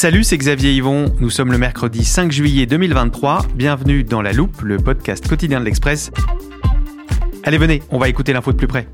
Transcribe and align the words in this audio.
Salut, 0.00 0.22
c'est 0.22 0.38
Xavier 0.38 0.74
Yvon. 0.74 1.12
Nous 1.18 1.28
sommes 1.28 1.50
le 1.50 1.58
mercredi 1.58 2.04
5 2.04 2.30
juillet 2.30 2.66
2023. 2.66 3.46
Bienvenue 3.56 4.04
dans 4.04 4.22
La 4.22 4.32
Loupe, 4.32 4.62
le 4.62 4.76
podcast 4.76 5.26
quotidien 5.26 5.58
de 5.58 5.64
l'Express. 5.64 6.12
Allez, 7.42 7.58
venez, 7.58 7.82
on 7.90 7.98
va 7.98 8.08
écouter 8.08 8.32
l'info 8.32 8.52
de 8.52 8.56
plus 8.56 8.68
près. 8.68 8.86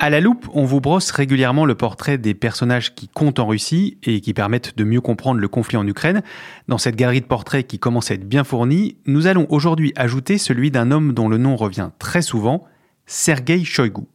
À 0.00 0.08
la 0.08 0.20
loupe, 0.20 0.48
on 0.54 0.64
vous 0.64 0.80
brosse 0.80 1.10
régulièrement 1.10 1.66
le 1.66 1.74
portrait 1.74 2.16
des 2.16 2.32
personnages 2.32 2.94
qui 2.94 3.08
comptent 3.08 3.40
en 3.40 3.46
Russie 3.46 3.98
et 4.04 4.22
qui 4.22 4.32
permettent 4.32 4.74
de 4.74 4.84
mieux 4.84 5.02
comprendre 5.02 5.38
le 5.38 5.48
conflit 5.48 5.76
en 5.76 5.86
Ukraine. 5.86 6.22
Dans 6.68 6.78
cette 6.78 6.96
galerie 6.96 7.20
de 7.20 7.26
portraits 7.26 7.66
qui 7.66 7.78
commence 7.78 8.10
à 8.10 8.14
être 8.14 8.26
bien 8.26 8.42
fournie, 8.42 8.96
nous 9.04 9.26
allons 9.26 9.46
aujourd'hui 9.50 9.92
ajouter 9.96 10.38
celui 10.38 10.70
d'un 10.70 10.92
homme 10.92 11.12
dont 11.12 11.28
le 11.28 11.36
nom 11.36 11.56
revient 11.56 11.90
très 11.98 12.22
souvent, 12.22 12.64
Sergei 13.04 13.64
Shoigu. 13.64 14.06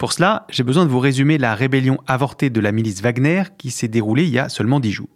Pour 0.00 0.14
cela, 0.14 0.46
j'ai 0.48 0.62
besoin 0.62 0.86
de 0.86 0.90
vous 0.90 0.98
résumer 0.98 1.36
la 1.36 1.54
rébellion 1.54 1.98
avortée 2.06 2.48
de 2.48 2.58
la 2.58 2.72
milice 2.72 3.02
Wagner 3.02 3.42
qui 3.58 3.70
s'est 3.70 3.86
déroulée 3.86 4.22
il 4.22 4.30
y 4.30 4.38
a 4.38 4.48
seulement 4.48 4.80
10 4.80 4.92
jours. 4.92 5.10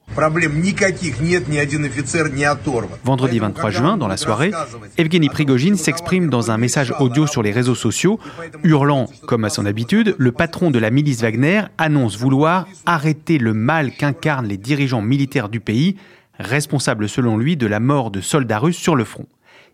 Vendredi 3.02 3.38
23 3.38 3.70
juin, 3.70 3.96
dans 3.96 4.08
la 4.08 4.18
soirée, 4.18 4.50
Evgeny 4.98 5.30
Prigogine 5.30 5.76
s'exprime 5.76 6.28
dans 6.28 6.50
un 6.50 6.58
message 6.58 6.92
audio 7.00 7.26
sur 7.26 7.42
les 7.42 7.50
réseaux 7.50 7.74
sociaux, 7.74 8.20
hurlant, 8.62 9.06
comme 9.26 9.46
à 9.46 9.48
son 9.48 9.64
habitude, 9.64 10.16
le 10.18 10.32
patron 10.32 10.70
de 10.70 10.78
la 10.78 10.90
milice 10.90 11.22
Wagner 11.22 11.62
annonce 11.78 12.18
vouloir 12.18 12.68
arrêter 12.84 13.38
le 13.38 13.54
mal 13.54 13.90
qu'incarnent 13.90 14.48
les 14.48 14.58
dirigeants 14.58 15.00
militaires 15.00 15.48
du 15.48 15.60
pays, 15.60 15.96
responsables 16.38 17.08
selon 17.08 17.38
lui 17.38 17.56
de 17.56 17.66
la 17.66 17.80
mort 17.80 18.10
de 18.10 18.20
soldats 18.20 18.58
russes 18.58 18.76
sur 18.76 18.96
le 18.96 19.04
front. 19.04 19.24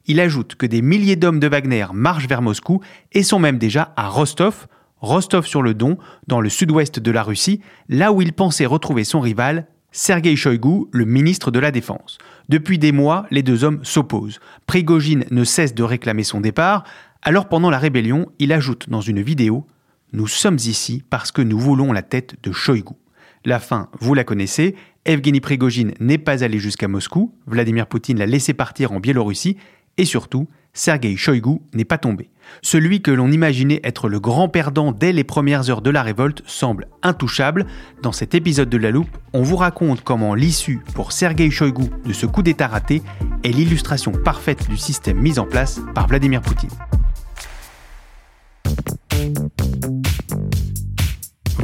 Il 0.07 0.21
ajoute 0.21 0.55
que 0.55 0.67
des 0.67 0.83
milliers 0.83 1.17
d'hommes 1.17 1.41
de 1.41 1.49
Wagner 1.49 1.87
marchent 1.93 2.29
vers 2.29 2.43
Moscou 2.43 2.81
et 3.11 3.25
sont 3.25 3.41
même 3.41 3.59
déjà 3.59 3.93
à 3.97 4.07
Rostov, 4.07 4.69
Rostov-sur-le-Don, 5.01 5.99
dans 6.27 6.41
le 6.41 6.49
sud-ouest 6.49 6.99
de 6.99 7.11
la 7.11 7.23
Russie, 7.23 7.61
là 7.89 8.13
où 8.13 8.23
il 8.23 8.33
pensait 8.33 8.67
retrouver 8.67 9.05
son 9.05 9.21
rival, 9.21 9.67
Sergei 9.93 10.37
Shoigu, 10.37 10.87
le 10.93 11.05
ministre 11.05 11.51
de 11.51 11.59
la 11.59 11.73
Défense. 11.73 12.19
Depuis 12.49 12.79
des 12.79 12.93
mois, 12.93 13.27
les 13.31 13.43
deux 13.43 13.65
hommes 13.65 13.85
s'opposent. 13.85 14.39
Prigogine 14.67 15.25
ne 15.31 15.45
cesse 15.45 15.75
de 15.75 15.83
réclamer 15.83 16.23
son 16.23 16.41
départ, 16.41 16.85
alors 17.23 17.49
pendant 17.49 17.71
la 17.71 17.79
rébellion, 17.79 18.31
il 18.39 18.53
ajoute 18.53 18.89
dans 18.89 19.01
une 19.01 19.21
vidéo 19.21 19.67
Nous 20.13 20.27
sommes 20.27 20.57
ici 20.57 21.03
parce 21.11 21.33
que 21.33 21.43
nous 21.43 21.59
voulons 21.59 21.93
la 21.93 22.03
tête 22.03 22.37
de 22.43 22.53
Shoigu. 22.53 22.95
La 23.45 23.59
fin, 23.59 23.89
vous 24.01 24.15
la 24.15 24.25
connaissez, 24.25 24.77
Evgeny 25.07 25.41
Prigogine 25.41 25.95
n'est 25.99 26.19
pas 26.19 26.45
allé 26.45 26.59
jusqu'à 26.59 26.89
Moscou, 26.89 27.35
Vladimir 27.47 27.87
Poutine 27.87 28.19
l'a 28.19 28.27
laissé 28.27 28.53
partir 28.53 28.93
en 28.93 29.01
Biélorussie, 29.01 29.57
et 29.99 30.05
surtout, 30.05 30.49
Sergei 30.73 31.17
Shoigu 31.17 31.61
n'est 31.75 31.85
pas 31.85 31.99
tombé. 31.99 32.31
Celui 32.63 33.03
que 33.03 33.11
l'on 33.11 33.31
imaginait 33.31 33.81
être 33.85 34.09
le 34.09 34.21
grand 34.21 34.49
perdant 34.49 34.93
dès 34.93 35.13
les 35.13 35.25
premières 35.25 35.71
heures 35.71 35.83
de 35.83 35.91
la 35.91 36.03
révolte 36.03 36.43
semble 36.47 36.89
intouchable. 37.03 37.67
Dans 38.03 38.13
cet 38.13 38.35
épisode 38.35 38.69
de 38.69 38.77
La 38.77 38.91
Loupe, 38.91 39.19
on 39.33 39.43
vous 39.43 39.57
raconte 39.57 40.03
comment 40.03 40.35
l'issue 40.35 40.81
pour 40.95 41.13
Sergei 41.13 41.51
Shoigu 41.51 41.91
de 42.05 42.13
ce 42.13 42.27
coup 42.27 42.43
d'État 42.43 42.69
raté 42.69 43.03
est 43.45 43.51
l'illustration 43.51 44.13
parfaite 44.13 44.69
du 44.69 44.77
système 44.77 45.19
mis 45.19 45.39
en 45.39 45.47
place 45.47 45.81
par 45.95 46.07
Vladimir 46.07 46.41
Poutine. 46.41 46.71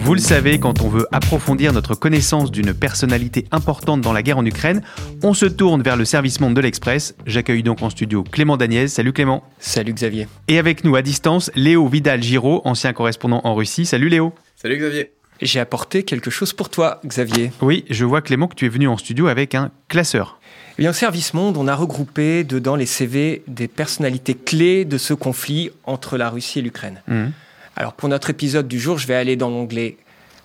Vous 0.07 0.15
le 0.15 0.21
savez, 0.21 0.61
quand 0.61 0.83
on 0.83 0.89
veut 0.89 1.09
approfondir 1.11 1.73
notre 1.73 1.97
connaissance 1.97 2.53
d'une 2.53 2.73
personnalité 2.73 3.45
importante 3.51 4.03
dans 4.03 4.13
la 4.13 4.23
guerre 4.23 4.39
en 4.39 4.47
Ukraine, 4.47 4.81
on 5.25 5.35
se 5.35 5.47
tourne 5.47 5.83
vers 5.83 5.97
le 5.97 6.05
service 6.05 6.39
monde 6.39 6.55
de 6.55 6.61
l'Express. 6.61 7.17
J'accueille 7.27 7.65
donc 7.65 7.83
en 7.83 7.91
studio 7.91 8.23
Clément 8.23 8.57
Daniel. 8.57 8.89
Salut 8.89 9.13
Clément. 9.13 9.43
Salut 9.59 9.93
Xavier. 9.93 10.29
Et 10.47 10.61
avec 10.61 10.85
nous 10.85 10.95
à 10.95 11.03
distance, 11.03 11.51
Léo 11.57 11.89
Vidal-Giraud, 11.89 12.63
ancien 12.65 12.93
correspondant 12.93 13.41
en 13.43 13.57
Russie. 13.57 13.85
Salut 13.85 14.09
Léo. 14.09 14.33
Salut 14.55 14.77
Xavier. 14.77 15.11
J'ai 15.43 15.59
apporté 15.59 16.05
quelque 16.05 16.31
chose 16.31 16.53
pour 16.53 16.69
toi, 16.71 17.01
Xavier. 17.05 17.51
Oui, 17.61 17.85
je 17.91 18.05
vois 18.05 18.23
Clément 18.23 18.47
que 18.47 18.55
tu 18.55 18.67
es 18.67 18.69
venu 18.69 18.87
en 18.87 18.99
studio 18.99 19.27
avec 19.27 19.57
un 19.57 19.73
classeur. 19.89 20.39
Eh 20.79 20.83
bien, 20.83 20.91
au 20.91 20.95
Service 20.95 21.35
Monde, 21.35 21.57
on 21.57 21.67
a 21.67 21.75
regroupé 21.75 22.45
dedans 22.45 22.77
les 22.77 22.87
CV 22.87 23.43
des 23.49 23.67
personnalités 23.67 24.35
clés 24.35 24.85
de 24.85 24.99
ce 24.99 25.15
conflit 25.15 25.73
entre 25.83 26.17
la 26.17 26.31
Russie 26.31 26.61
et 26.61 26.63
l'Ukraine. 26.63 27.03
Mmh. 27.09 27.25
Alors 27.77 27.93
pour 27.93 28.09
notre 28.09 28.31
épisode 28.31 28.69
du 28.69 28.81
jour, 28.81 28.99
je 28.99 29.07
vais 29.07 29.15
aller 29.15 29.37
dans 29.37 29.51
l'onglet 29.51 29.97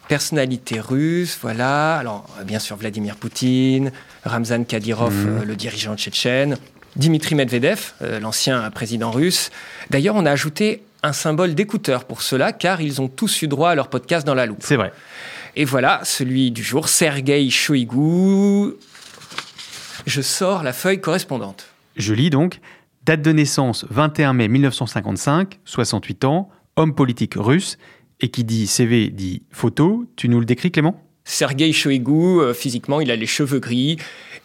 personnalité 0.08 0.80
russe, 0.80 1.38
voilà. 1.42 1.98
Alors 1.98 2.28
bien 2.46 2.60
sûr 2.60 2.76
Vladimir 2.76 3.16
Poutine, 3.16 3.92
Ramzan 4.26 4.64
Kadyrov, 4.66 5.14
Mhm. 5.14 5.28
euh, 5.42 5.46
le 5.46 5.56
dirigeant 5.56 5.96
tchétchène, 5.96 6.58
Dimitri 6.98 7.36
Medvedev, 7.36 7.94
euh, 8.02 8.20
l'ancien 8.20 8.70
président 8.72 9.12
russe. 9.12 9.50
D'ailleurs, 9.90 10.16
on 10.18 10.26
a 10.26 10.32
ajouté 10.32 10.84
un 11.04 11.14
symbole 11.14 11.56
d'écouteur 11.56 12.04
pour 12.04 12.22
cela, 12.22 12.52
car 12.52 12.82
ils 12.82 13.02
ont 13.02 13.08
tous 13.08 13.42
eu 13.42 13.48
droit 13.48 13.70
à 13.72 13.76
leur 13.76 13.88
podcast 13.88 14.28
dans 14.28 14.36
la 14.36 14.46
loupe. 14.46 14.60
C'est 14.62 14.76
vrai. 14.76 14.92
Et 15.56 15.64
voilà, 15.66 16.02
celui 16.04 16.52
du 16.52 16.64
jour, 16.64 16.90
Sergei 16.90 17.50
Shoigu. 17.50 18.74
Je 20.06 20.22
sors 20.22 20.64
la 20.64 20.74
feuille 20.74 21.00
correspondante. 21.00 21.66
Je 21.96 22.14
lis 22.14 22.30
donc 22.30 22.60
date 23.06 23.22
de 23.22 23.32
naissance 23.32 23.86
21 23.90 24.34
mai 24.34 24.48
1955, 24.48 25.60
68 25.66 26.26
ans, 26.26 26.50
homme 26.82 26.96
politique 26.96 27.36
russe, 27.36 27.78
et 28.20 28.30
qui 28.30 28.44
dit 28.44 28.68
CV 28.68 29.10
dit 29.10 29.44
photo. 29.52 30.06
Tu 30.16 30.30
nous 30.30 30.40
le 30.40 30.46
décris 30.46 30.72
Clément? 30.72 31.02
Sergei 31.24 31.72
Shoigu, 31.72 32.40
euh, 32.40 32.54
physiquement, 32.54 33.00
il 33.02 33.12
a 33.12 33.16
les 33.16 33.26
cheveux 33.26 33.60
gris. 33.60 33.98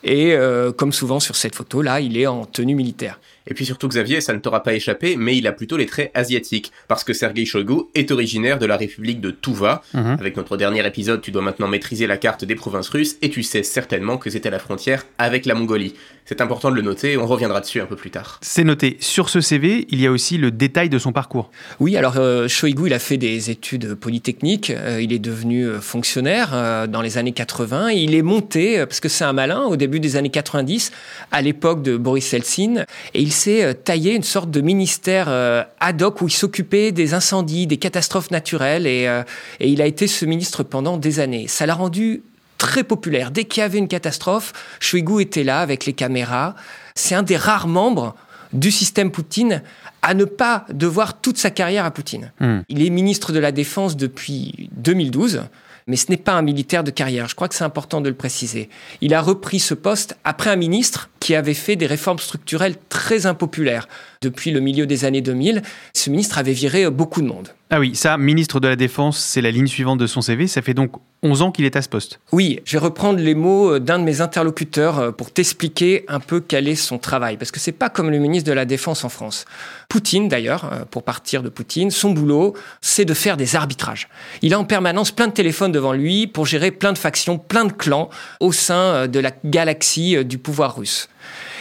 Et 0.05 0.35
euh, 0.35 0.73
comme 0.73 0.93
souvent 0.93 1.21
sur 1.21 1.37
cette 1.37 1.55
photo-là, 1.55 2.01
il 2.01 2.17
est 2.17 2.27
en 2.27 2.45
tenue 2.45 2.75
militaire. 2.75 3.21
Et 3.47 3.55
puis 3.55 3.65
surtout 3.65 3.89
Xavier, 3.89 4.21
ça 4.21 4.33
ne 4.33 4.39
t'aura 4.39 4.63
pas 4.63 4.75
échappé, 4.75 5.17
mais 5.17 5.37
il 5.37 5.47
a 5.47 5.53
plutôt 5.53 5.77
les 5.77 5.87
traits 5.87 6.11
asiatiques, 6.15 6.73
parce 6.89 7.05
que 7.05 7.13
Sergei 7.13 7.45
Shoigu 7.45 7.83
est 7.95 8.11
originaire 8.11 8.59
de 8.59 8.67
la 8.67 8.77
République 8.77 9.21
de 9.21 9.31
Touva. 9.31 9.83
Mhm. 9.95 10.17
Avec 10.19 10.37
notre 10.37 10.57
dernier 10.57 10.87
épisode, 10.87 11.21
tu 11.21 11.31
dois 11.31 11.43
maintenant 11.43 11.69
maîtriser 11.69 12.07
la 12.07 12.17
carte 12.17 12.45
des 12.45 12.55
provinces 12.55 12.89
russes, 12.89 13.17
et 13.23 13.31
tu 13.31 13.43
sais 13.43 13.63
certainement 13.63 14.19
que 14.19 14.31
c'était 14.31 14.51
la 14.51 14.59
frontière 14.59 15.05
avec 15.19 15.47
la 15.47 15.55
Mongolie. 15.55 15.95
C'est 16.25 16.41
important 16.41 16.71
de 16.71 16.77
le 16.77 16.83
noter, 16.83 17.17
on 17.17 17.27
reviendra 17.27 17.61
dessus 17.61 17.81
un 17.81 17.87
peu 17.87 17.95
plus 17.95 18.11
tard. 18.11 18.39
C'est 18.43 18.65
noté. 18.65 18.97
Sur 18.99 19.29
ce 19.29 19.41
CV, 19.41 19.87
il 19.91 20.01
y 20.01 20.07
a 20.07 20.11
aussi 20.11 20.39
le 20.39 20.51
détail 20.51 20.89
de 20.89 20.99
son 20.99 21.13
parcours. 21.13 21.53
Oui, 21.79 21.97
alors 21.97 22.15
euh, 22.17 22.49
Shoigu, 22.49 22.87
il 22.87 22.95
a 22.95 22.99
fait 22.99 23.17
des 23.17 23.51
études 23.51 23.95
polytechniques. 23.95 24.71
euh, 24.71 25.01
il 25.01 25.13
est 25.13 25.21
devenu 25.21 25.67
euh, 25.67 25.81
fonctionnaire 25.81 26.51
euh, 26.53 26.89
dans 26.89 27.01
les 27.01 27.17
années 27.17 27.33
80. 27.33 27.91
Il 27.91 28.15
est 28.15 28.23
monté, 28.23 28.79
parce 28.87 28.99
que 28.99 29.09
c'est 29.09 29.25
un 29.25 29.33
malin, 29.33 29.63
au 29.67 29.77
début 29.77 30.01
des 30.01 30.17
années 30.17 30.31
90, 30.31 30.91
à 31.31 31.43
l'époque 31.43 31.83
de 31.83 31.97
Boris 31.97 32.35
Eltsine. 32.35 32.87
Et 33.15 33.21
il 33.21 33.33
s'est 33.37 33.63
euh, 33.63 33.73
taillé 33.75 34.15
une 34.15 34.23
sorte 34.23 34.51
de 34.51 34.61
ministère 34.61 35.27
euh, 35.29 35.63
ad 35.81 36.03
hoc 36.03 36.21
où 36.21 36.29
il 36.29 36.33
s'occupait 36.33 36.93
des 36.93 37.15
incendies, 37.15 37.67
des 37.67 37.77
catastrophes 37.77 38.31
naturelles. 38.31 38.87
Et, 38.87 39.07
euh, 39.07 39.23
et 39.61 39.69
il 39.69 39.81
a 39.83 39.87
été 39.87 40.07
ce 40.07 40.25
ministre 40.25 40.63
pendant 40.63 40.97
des 40.97 41.21
années. 41.21 41.47
Ça 41.49 41.67
l'a 41.67 41.75
rendu 41.75 42.23
très 42.59 42.85
populaire. 42.85 43.31
Dès 43.31 43.45
qu'il 43.45 43.61
y 43.61 43.65
avait 43.65 43.79
une 43.79 43.89
catastrophe, 43.89 44.53
Shoigu 44.81 45.21
était 45.21 45.45
là 45.45 45.61
avec 45.61 45.87
les 45.87 45.93
caméras. 45.93 46.55
C'est 46.95 47.15
un 47.15 47.23
des 47.23 47.37
rares 47.37 47.69
membres 47.69 48.15
du 48.53 48.71
système 48.71 49.11
Poutine 49.11 49.63
à 50.03 50.15
ne 50.15 50.25
pas 50.25 50.67
devoir 50.73 51.21
toute 51.21 51.37
sa 51.37 51.51
carrière 51.51 51.85
à 51.85 51.91
Poutine. 51.91 52.33
Hmm. 52.41 52.61
Il 52.69 52.85
est 52.85 52.91
ministre 52.91 53.33
de 53.33 53.39
la 53.39 53.53
Défense 53.53 53.97
depuis 53.97 54.71
2012, 54.77 55.43
mais 55.87 55.97
ce 55.97 56.11
n'est 56.11 56.17
pas 56.17 56.33
un 56.33 56.43
militaire 56.43 56.85
de 56.85 56.91
carrière. 56.91 57.29
Je 57.29 57.35
crois 57.35 57.49
que 57.49 57.55
c'est 57.55 57.65
important 57.65 58.01
de 58.01 58.09
le 58.09 58.15
préciser. 58.15 58.69
Il 59.01 59.15
a 59.15 59.21
repris 59.21 59.61
ce 59.61 59.75
poste 59.75 60.17
après 60.25 60.51
un 60.51 60.57
ministre 60.57 61.11
qui 61.27 61.35
avait 61.35 61.55
fait 61.55 61.75
des 61.75 61.87
réformes 61.87 62.21
structurelles 62.21 62.77
très 62.89 63.27
impopulaires. 63.27 63.89
Depuis 64.23 64.53
le 64.53 64.61
milieu 64.61 64.87
des 64.87 65.05
années 65.05 65.23
2000, 65.23 65.63
ce 65.93 66.09
ministre 66.09 66.39
avait 66.39 66.53
viré 66.53 66.89
beaucoup 66.89 67.21
de 67.21 67.27
monde. 67.27 67.49
Ah 67.69 67.81
oui, 67.81 67.97
ça, 67.97 68.17
ministre 68.17 68.61
de 68.61 68.69
la 68.69 68.77
Défense, 68.77 69.19
c'est 69.19 69.41
la 69.41 69.51
ligne 69.51 69.67
suivante 69.67 69.99
de 69.99 70.07
son 70.07 70.21
CV. 70.21 70.47
Ça 70.47 70.63
fait 70.63 70.73
donc 70.73 70.93
11 71.25 71.43
ans 71.43 71.51
qu'il 71.51 71.65
est 71.65 71.75
à 71.75 71.83
ce 71.83 71.89
poste. 71.89 72.21
Oui, 72.31 72.61
je 72.65 72.73
vais 72.75 72.79
reprendre 72.79 73.19
les 73.19 73.35
mots 73.35 73.81
d'un 73.81 73.99
de 73.99 74.05
mes 74.05 74.21
interlocuteurs 74.21 75.01
euh, 75.01 75.11
pour 75.11 75.33
t'expliquer 75.33 76.05
un 76.07 76.21
peu 76.21 76.39
quel 76.39 76.69
est 76.69 76.77
son 76.77 76.99
travail, 76.99 77.37
parce 77.37 77.51
que 77.51 77.59
c'est 77.59 77.73
pas 77.73 77.89
comme 77.91 78.09
le 78.09 78.19
ministre 78.19 78.49
de 78.49 78.55
la 78.55 78.67
Défense 78.67 79.03
en 79.03 79.09
France. 79.09 79.47
Poutine, 79.89 80.29
d'ailleurs, 80.29 80.71
euh, 80.73 80.85
pour 80.89 81.03
partir 81.03 81.43
de 81.43 81.49
Poutine, 81.49 81.91
son 81.91 82.11
boulot, 82.11 82.55
c'est 82.81 83.05
de 83.05 83.15
faire 83.15 83.37
des 83.37 83.57
arbitrages. 83.57 84.09
Il 84.43 84.55
a 84.55 84.61
en 84.61 84.65
permanence 84.65 85.11
plein 85.11 85.27
de 85.27 85.33
téléphones 85.33 85.73
devant 85.73 85.93
lui 85.93 86.29
pour 86.29 86.47
gérer 86.47 86.71
plein 86.71 86.93
de 86.93 86.99
factions, 86.99 87.37
plein 87.39 87.65
de 87.65 87.73
clans 87.73 88.11
au 88.39 88.53
sein 88.53 88.75
euh, 88.77 89.07
de 89.09 89.19
la 89.19 89.33
galaxie 89.45 90.17
euh, 90.17 90.23
du 90.23 90.39
pouvoir 90.39 90.77
russe. 90.77 91.09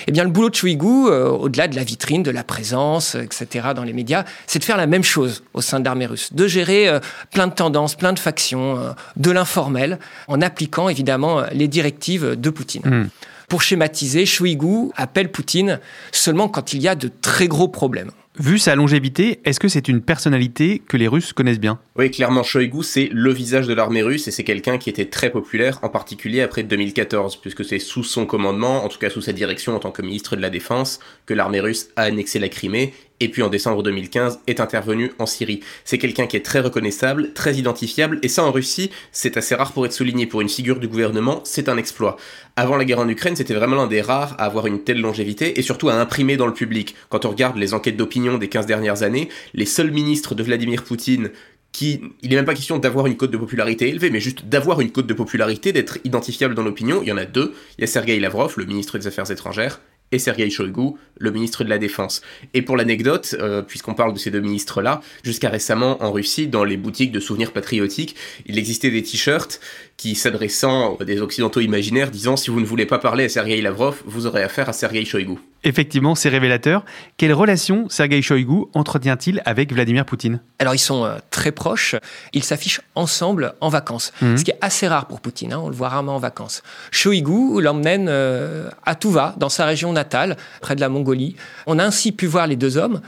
Eh 0.07 0.11
bien, 0.11 0.23
le 0.23 0.29
boulot 0.29 0.49
de 0.49 0.55
Shoigu, 0.55 1.07
euh, 1.07 1.29
au-delà 1.29 1.67
de 1.67 1.75
la 1.75 1.83
vitrine, 1.83 2.23
de 2.23 2.31
la 2.31 2.43
présence, 2.43 3.15
etc., 3.15 3.69
dans 3.75 3.83
les 3.83 3.93
médias, 3.93 4.23
c'est 4.47 4.59
de 4.59 4.63
faire 4.63 4.77
la 4.77 4.87
même 4.87 5.03
chose 5.03 5.43
au 5.53 5.61
sein 5.61 5.79
de 5.79 5.85
l'armée 5.85 6.05
russe, 6.05 6.33
de 6.33 6.47
gérer 6.47 6.87
euh, 6.87 6.99
plein 7.31 7.47
de 7.47 7.53
tendances, 7.53 7.95
plein 7.95 8.13
de 8.13 8.19
factions, 8.19 8.77
euh, 8.77 8.91
de 9.15 9.31
l'informel, 9.31 9.99
en 10.27 10.41
appliquant 10.41 10.89
évidemment 10.89 11.43
les 11.51 11.67
directives 11.67 12.39
de 12.39 12.49
Poutine. 12.49 12.81
Hmm. 12.85 13.07
Pour 13.49 13.61
schématiser, 13.61 14.25
Shoigu 14.25 14.91
appelle 14.95 15.31
Poutine 15.31 15.79
seulement 16.11 16.49
quand 16.49 16.73
il 16.73 16.81
y 16.81 16.87
a 16.87 16.95
de 16.95 17.09
très 17.21 17.47
gros 17.47 17.67
problèmes. 17.67 18.11
Vu 18.37 18.59
sa 18.59 18.75
longévité, 18.75 19.39
est-ce 19.45 19.61
que 19.61 19.69
c'est 19.69 19.87
une 19.87 20.01
personnalité 20.01 20.81
que 20.85 20.97
les 20.97 21.07
Russes 21.07 21.31
connaissent 21.31 21.59
bien? 21.59 21.79
Oui, 21.95 22.11
clairement, 22.11 22.43
Shoigu, 22.43 22.83
c'est 22.83 23.07
le 23.09 23.31
visage 23.31 23.65
de 23.65 23.73
l'armée 23.73 24.01
russe 24.01 24.27
et 24.27 24.31
c'est 24.31 24.43
quelqu'un 24.43 24.77
qui 24.77 24.89
était 24.89 25.05
très 25.05 25.29
populaire, 25.29 25.79
en 25.83 25.89
particulier 25.89 26.41
après 26.41 26.63
2014, 26.63 27.37
puisque 27.37 27.63
c'est 27.63 27.79
sous 27.79 28.03
son 28.03 28.25
commandement, 28.25 28.83
en 28.83 28.89
tout 28.89 28.99
cas 28.99 29.09
sous 29.09 29.21
sa 29.21 29.31
direction 29.31 29.73
en 29.73 29.79
tant 29.79 29.91
que 29.91 30.01
ministre 30.01 30.35
de 30.35 30.41
la 30.41 30.49
Défense, 30.49 30.99
que 31.25 31.33
l'armée 31.33 31.61
russe 31.61 31.87
a 31.95 32.01
annexé 32.01 32.39
la 32.39 32.49
Crimée 32.49 32.93
et 33.19 33.29
puis 33.29 33.41
en 33.41 33.49
décembre 33.49 33.83
2015 33.83 34.39
est 34.47 34.59
intervenu 34.59 35.11
en 35.19 35.25
Syrie. 35.25 35.61
C'est 35.83 35.97
quelqu'un 35.97 36.27
qui 36.27 36.37
est 36.37 36.45
très 36.45 36.59
reconnaissable, 36.59 37.33
très 37.33 37.55
identifiable, 37.55 38.19
et 38.23 38.27
ça 38.27 38.43
en 38.43 38.51
Russie, 38.51 38.91
c'est 39.11 39.37
assez 39.37 39.55
rare 39.55 39.71
pour 39.71 39.85
être 39.85 39.93
souligné. 39.93 40.25
Pour 40.25 40.41
une 40.41 40.49
figure 40.49 40.79
du 40.79 40.87
gouvernement, 40.87 41.41
c'est 41.43 41.69
un 41.69 41.77
exploit. 41.77 42.17
Avant 42.55 42.77
la 42.77 42.85
guerre 42.85 42.99
en 42.99 43.09
Ukraine, 43.09 43.35
c'était 43.35 43.53
vraiment 43.53 43.75
l'un 43.75 43.87
des 43.87 44.01
rares 44.01 44.35
à 44.39 44.45
avoir 44.45 44.67
une 44.67 44.83
telle 44.83 45.01
longévité, 45.01 45.59
et 45.59 45.61
surtout 45.61 45.89
à 45.89 45.93
imprimer 45.93 46.37
dans 46.37 46.47
le 46.47 46.53
public. 46.53 46.95
Quand 47.09 47.25
on 47.25 47.29
regarde 47.29 47.57
les 47.57 47.73
enquêtes 47.73 47.97
d'opinion 47.97 48.37
des 48.37 48.49
15 48.49 48.65
dernières 48.65 49.03
années, 49.03 49.29
les 49.53 49.65
seuls 49.65 49.91
ministres 49.91 50.35
de 50.35 50.43
Vladimir 50.43 50.83
Poutine 50.83 51.31
qui, 51.75 51.99
il 52.21 52.29
n'est 52.29 52.37
même 52.37 52.45
pas 52.45 52.53
question 52.53 52.77
d'avoir 52.77 53.05
une 53.05 53.17
cote 53.17 53.31
de 53.31 53.37
popularité 53.37 53.89
élevée, 53.89 54.09
mais 54.09 54.21
juste 54.21 54.45
d'avoir 54.45 54.79
une 54.79 54.91
cote 54.91 55.07
de 55.07 55.13
popularité, 55.13 55.73
d'être 55.73 55.97
identifiable 56.05 56.55
dans 56.55 56.63
l'opinion. 56.63 57.01
Il 57.01 57.09
y 57.09 57.11
en 57.11 57.17
a 57.17 57.25
deux. 57.25 57.53
Il 57.77 57.81
y 57.81 57.83
a 57.83 57.87
Sergei 57.87 58.17
Lavrov, 58.17 58.53
le 58.55 58.63
ministre 58.63 58.97
des 58.97 59.07
Affaires 59.07 59.29
étrangères, 59.29 59.81
et 60.11 60.19
Sergei 60.19 60.49
Shoigu, 60.49 60.93
le 61.17 61.31
ministre 61.31 61.63
de 61.63 61.69
la 61.69 61.77
Défense. 61.77 62.21
Et 62.53 62.61
pour 62.61 62.77
l'anecdote, 62.77 63.35
euh, 63.39 63.61
puisqu'on 63.61 63.93
parle 63.93 64.13
de 64.13 64.19
ces 64.19 64.31
deux 64.31 64.39
ministres-là, 64.39 65.01
jusqu'à 65.23 65.49
récemment 65.49 66.01
en 66.03 66.11
Russie, 66.11 66.47
dans 66.47 66.63
les 66.63 66.77
boutiques 66.77 67.11
de 67.11 67.19
souvenirs 67.19 67.51
patriotiques, 67.51 68.15
il 68.45 68.57
existait 68.57 68.91
des 68.91 69.03
t-shirts 69.03 69.59
qui 69.97 70.15
s'adressant 70.15 70.97
à 70.99 71.05
des 71.05 71.21
occidentaux 71.21 71.61
imaginaires 71.61 72.11
disant 72.11 72.35
si 72.35 72.49
vous 72.49 72.59
ne 72.59 72.65
voulez 72.65 72.85
pas 72.85 72.99
parler 72.99 73.25
à 73.25 73.29
Sergei 73.29 73.61
Lavrov, 73.61 74.01
vous 74.05 74.25
aurez 74.25 74.43
affaire 74.43 74.67
à 74.67 74.73
Sergei 74.73 75.05
Shoigu. 75.05 75.37
Effectivement, 75.63 76.15
c'est 76.15 76.29
révélateur. 76.29 76.83
Quelle 77.17 77.33
relation 77.33 77.87
Sergei 77.89 78.21
Shoigu 78.21 78.65
entretient-il 78.73 79.41
avec 79.45 79.73
Vladimir 79.73 80.05
Poutine? 80.05 80.41
Alors 80.59 80.75
ils 80.75 80.79
sont 80.79 81.05
euh, 81.05 81.15
très 81.31 81.51
proches, 81.51 81.95
ils 82.33 82.43
s'affichent 82.43 82.81
ensemble 82.93 83.53
en 83.61 83.69
vacances, 83.69 84.11
mhm. 84.21 84.37
ce 84.37 84.43
qui 84.43 84.51
est 84.51 84.57
assez 84.61 84.87
rare 84.87 85.07
pour 85.07 85.21
Poutine, 85.21 85.53
hein. 85.53 85.61
on 85.63 85.69
le 85.69 85.75
voit 85.75 85.89
rarement 85.89 86.15
en 86.15 86.19
vacances. 86.19 86.61
Shoigu 86.91 87.61
l'emmène 87.61 88.07
euh, 88.09 88.69
à 88.85 88.95
Tuva, 88.95 89.33
dans 89.37 89.49
sa 89.49 89.65
région 89.65 89.93
natale, 89.93 90.35
près 90.61 90.75
de 90.75 90.81
la 90.81 90.89
Mongolie. 90.89 91.35
On 91.67 91.79
a 91.79 91.85
ainsi 91.85 92.11
pu 92.11 92.27
voir 92.27 92.47
les 92.47 92.57
deux 92.57 92.77
hommes 92.77 93.01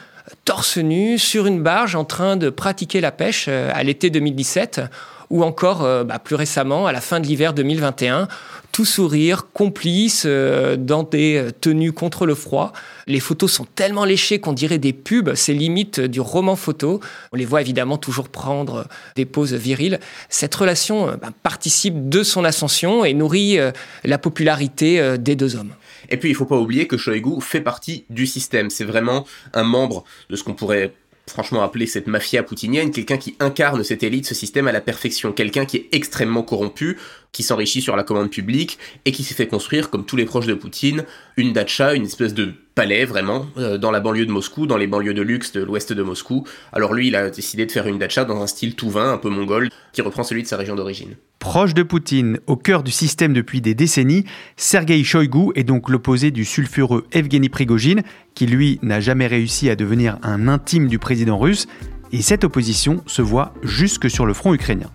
torse 0.46 0.78
nu 0.78 1.18
sur 1.18 1.48
une 1.48 1.62
barge 1.64 1.96
en 1.96 2.04
train 2.04 2.36
de 2.36 2.50
pratiquer 2.50 3.02
la 3.02 3.12
pêche 3.12 3.46
euh, 3.48 3.72
à 3.74 3.84
l'été 3.84 4.10
2017 4.10 4.82
ou 5.30 5.44
encore 5.44 5.84
euh, 5.84 6.04
bah, 6.04 6.20
plus 6.20 6.36
récemment 6.36 6.88
à 6.88 6.92
la 6.92 7.02
fin 7.02 7.20
de 7.20 7.28
l'hiver 7.28 7.54
2021, 7.54 8.28
tout 8.72 8.86
sourire, 8.86 9.48
complice, 9.54 10.24
euh, 10.26 10.76
dans 10.78 11.04
des 11.04 11.36
euh, 11.36 11.52
tenues 11.52 11.92
contre 11.92 12.26
le 12.26 12.36
froid. 12.36 12.74
Les 13.08 13.20
photos 13.20 13.52
sont 13.52 13.66
tellement 13.66 14.06
léchées 14.06 14.40
qu'on 14.40 14.54
dirait 14.54 14.78
des 14.78 14.94
pubs, 14.94 15.34
c'est 15.36 15.54
limite 15.54 16.00
du 16.00 16.22
roman 16.22 16.56
photo. 16.56 17.00
On 17.32 17.38
les 17.38 17.46
voit 17.46 17.62
évidemment 17.62 17.98
toujours 17.98 18.30
prendre 18.30 18.88
des 19.16 19.26
poses 19.26 19.54
viriles. 19.54 20.00
Cette 20.30 20.54
relation 20.56 21.08
bah, 21.22 21.30
participe 21.44 22.10
de 22.10 22.24
son 22.24 22.44
ascension 22.44 23.06
et 23.06 23.14
nourrit 23.14 23.58
la 24.04 24.18
popularité 24.18 25.18
des 25.18 25.36
deux 25.36 25.56
hommes. 25.56 25.74
Et 26.10 26.18
puis 26.18 26.30
il 26.30 26.34
ne 26.34 26.38
faut 26.38 26.46
pas 26.46 26.58
oublier 26.58 26.88
que 26.88 26.98
Shoigu 26.98 27.42
fait 27.42 27.62
partie 27.62 28.06
du 28.10 28.28
système. 28.28 28.70
C'est 28.70 28.86
vraiment 28.86 29.26
un 29.54 29.64
membre 29.64 30.04
de 30.30 30.36
ce 30.36 30.44
qu'on 30.44 30.54
pourrait 30.54 30.94
franchement 31.30 31.62
appeler 31.62 31.86
cette 31.88 32.08
mafia 32.08 32.44
poutinienne, 32.44 32.92
quelqu'un 32.92 33.18
qui 33.18 33.36
incarne 33.40 33.84
cette 33.84 34.04
élite, 34.04 34.26
ce 34.26 34.36
système 34.36 34.68
à 34.68 34.72
la 34.72 34.82
perfection, 34.82 35.34
quelqu'un 35.34 35.66
qui 35.66 35.78
est 35.78 35.90
extrêmement 35.92 36.44
corrompu, 36.44 36.98
qui 37.32 37.44
s'enrichit 37.44 37.82
sur 37.82 37.96
la 37.96 38.04
commande 38.04 38.30
publique 38.30 38.78
et 39.06 39.12
qui 39.12 39.24
s'est 39.24 39.36
fait 39.36 39.48
construire, 39.48 39.90
comme 39.90 40.06
tous 40.06 40.16
les 40.16 40.26
proches 40.26 40.48
de 40.48 40.54
Poutine, 40.54 41.06
une 41.36 41.54
datcha, 41.54 41.94
une 41.94 42.06
espèce 42.06 42.34
de 42.34 42.54
palais 42.78 43.06
vraiment, 43.06 43.48
euh, 43.58 43.80
dans 43.80 43.90
la 43.90 44.00
banlieue 44.00 44.28
de 44.28 44.32
Moscou, 44.32 44.68
dans 44.68 44.78
les 44.78 44.86
banlieues 44.86 45.16
de 45.16 45.24
luxe 45.24 45.52
de 45.52 45.64
l'ouest 45.64 45.94
de 45.94 46.04
Moscou. 46.04 46.44
Alors 46.72 46.94
lui, 46.94 47.08
il 47.08 47.16
a 47.16 47.32
décidé 47.32 47.66
de 47.66 47.72
faire 47.72 47.88
une 47.88 47.98
datcha 47.98 48.24
dans 48.24 48.40
un 48.40 48.46
style 48.46 48.76
touvain, 48.76 49.12
un 49.12 49.18
peu 49.18 49.30
mongol, 49.30 49.70
qui 49.94 50.04
reprend 50.04 50.22
celui 50.22 50.44
de 50.44 50.48
sa 50.48 50.58
région 50.58 50.76
d'origine. 50.76 51.16
Proche 51.40 51.74
de 51.74 51.82
Poutine, 51.82 52.40
au 52.46 52.56
cœur 52.56 52.84
du 52.84 52.92
système 52.92 53.34
depuis 53.34 53.62
des 53.62 53.74
décennies, 53.74 54.26
Sergei 54.58 55.04
Shoigu 55.04 55.54
est 55.56 55.64
donc 55.64 55.90
l'opposé 55.90 56.30
du 56.30 56.46
sulfureux 56.46 57.08
Evgeny 57.14 57.50
Prigogine, 57.50 58.04
qui 58.36 58.46
lui 58.46 58.78
n'a 58.84 59.00
jamais 59.00 59.26
réussi 59.26 59.72
à 59.72 59.76
devenir 59.76 60.20
un 60.22 60.48
intime 60.48 60.88
du 60.88 61.00
président 61.00 61.40
russe, 61.40 61.66
et 62.12 62.22
cette 62.22 62.44
opposition 62.44 63.02
se 63.08 63.24
voit 63.24 63.56
jusque 63.64 64.08
sur 64.08 64.28
le 64.28 64.36
front 64.36 64.54
ukrainien. 64.54 64.92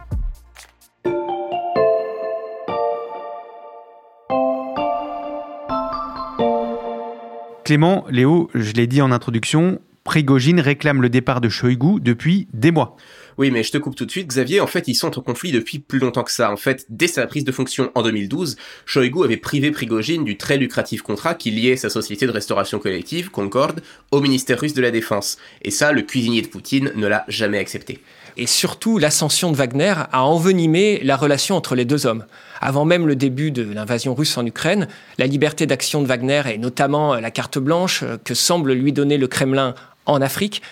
Clément, 7.64 8.04
Léo, 8.10 8.50
je 8.54 8.72
l'ai 8.72 8.86
dit 8.86 9.00
en 9.02 9.12
introduction, 9.12 9.80
Prigogine 10.04 10.58
réclame 10.58 11.00
le 11.00 11.08
départ 11.08 11.40
de 11.40 11.48
Shoigu 11.48 12.00
depuis 12.00 12.48
des 12.52 12.72
mois. 12.72 12.96
Oui, 13.38 13.52
mais 13.52 13.62
je 13.62 13.70
te 13.70 13.78
coupe 13.78 13.94
tout 13.94 14.04
de 14.04 14.10
suite, 14.10 14.26
Xavier. 14.26 14.60
En 14.60 14.66
fait, 14.66 14.88
ils 14.88 14.94
sont 14.94 15.16
en 15.16 15.22
conflit 15.22 15.52
depuis 15.52 15.78
plus 15.78 16.00
longtemps 16.00 16.24
que 16.24 16.32
ça. 16.32 16.52
En 16.52 16.56
fait, 16.56 16.84
dès 16.88 17.06
sa 17.06 17.26
prise 17.26 17.44
de 17.44 17.52
fonction 17.52 17.92
en 17.94 18.02
2012, 18.02 18.56
Shoigu 18.84 19.22
avait 19.22 19.36
privé 19.36 19.70
Prigogine 19.70 20.24
du 20.24 20.36
très 20.36 20.58
lucratif 20.58 21.02
contrat 21.02 21.34
qui 21.34 21.52
liait 21.52 21.76
sa 21.76 21.88
société 21.88 22.26
de 22.26 22.32
restauration 22.32 22.80
collective, 22.80 23.30
Concorde, 23.30 23.80
au 24.10 24.20
ministère 24.20 24.60
russe 24.60 24.74
de 24.74 24.82
la 24.82 24.90
Défense. 24.90 25.38
Et 25.62 25.70
ça, 25.70 25.92
le 25.92 26.02
cuisinier 26.02 26.42
de 26.42 26.48
Poutine 26.48 26.90
ne 26.96 27.06
l'a 27.06 27.24
jamais 27.28 27.58
accepté. 27.58 28.00
Et 28.36 28.46
surtout, 28.46 28.98
l'ascension 28.98 29.52
de 29.52 29.56
Wagner 29.56 29.94
a 30.12 30.24
envenimé 30.24 31.00
la 31.02 31.16
relation 31.16 31.56
entre 31.56 31.74
les 31.74 31.84
deux 31.84 32.06
hommes. 32.06 32.24
Avant 32.60 32.84
même 32.84 33.06
le 33.06 33.16
début 33.16 33.50
de 33.50 33.62
l'invasion 33.62 34.14
russe 34.14 34.36
en 34.38 34.46
Ukraine, 34.46 34.88
la 35.18 35.26
liberté 35.26 35.66
d'action 35.66 36.00
de 36.00 36.06
Wagner 36.06 36.42
et 36.52 36.58
notamment 36.58 37.14
la 37.14 37.30
carte 37.30 37.58
blanche 37.58 38.04
que 38.24 38.34
semble 38.34 38.72
lui 38.72 38.92
donner 38.92 39.18
le 39.18 39.26
Kremlin 39.26 39.74
en 40.06 40.20
Afrique 40.20 40.62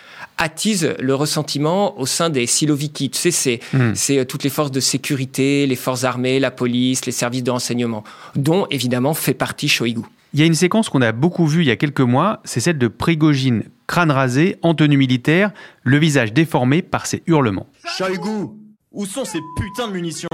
attise 0.40 0.94
le 0.98 1.14
ressentiment 1.14 1.98
au 2.00 2.06
sein 2.06 2.30
des 2.30 2.46
Siloviki. 2.46 3.10
Tu 3.10 3.30
sais, 3.30 3.60
hmm. 3.72 3.94
c'est 3.94 4.18
euh, 4.18 4.24
toutes 4.24 4.42
les 4.42 4.50
forces 4.50 4.70
de 4.70 4.80
sécurité, 4.80 5.66
les 5.66 5.76
forces 5.76 6.04
armées, 6.04 6.40
la 6.40 6.50
police, 6.50 7.04
les 7.04 7.12
services 7.12 7.42
de 7.42 7.50
renseignement, 7.50 8.04
dont 8.36 8.66
évidemment 8.70 9.14
fait 9.14 9.34
partie 9.34 9.68
Shoigu. 9.68 10.02
Il 10.32 10.38
y 10.38 10.44
a 10.44 10.46
une 10.46 10.54
séquence 10.54 10.88
qu'on 10.88 11.02
a 11.02 11.10
beaucoup 11.10 11.46
vue 11.46 11.62
il 11.62 11.66
y 11.66 11.72
a 11.72 11.76
quelques 11.76 12.00
mois, 12.00 12.40
c'est 12.44 12.60
celle 12.60 12.78
de 12.78 12.86
Prigogine, 12.86 13.64
crâne 13.88 14.12
rasé, 14.12 14.58
en 14.62 14.74
tenue 14.74 14.96
militaire, 14.96 15.50
le 15.82 15.98
visage 15.98 16.32
déformé 16.32 16.82
par 16.82 17.06
ses 17.06 17.24
hurlements. 17.26 17.66
Shoigu, 17.84 18.46
où 18.92 19.06
sont 19.06 19.24
ces 19.24 19.40
putains 19.56 19.88
de 19.88 19.92
munitions? 19.92 20.28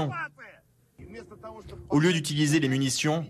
Au 1.89 1.99
lieu 1.99 2.13
d'utiliser 2.13 2.59
les 2.59 2.69
munitions, 2.69 3.25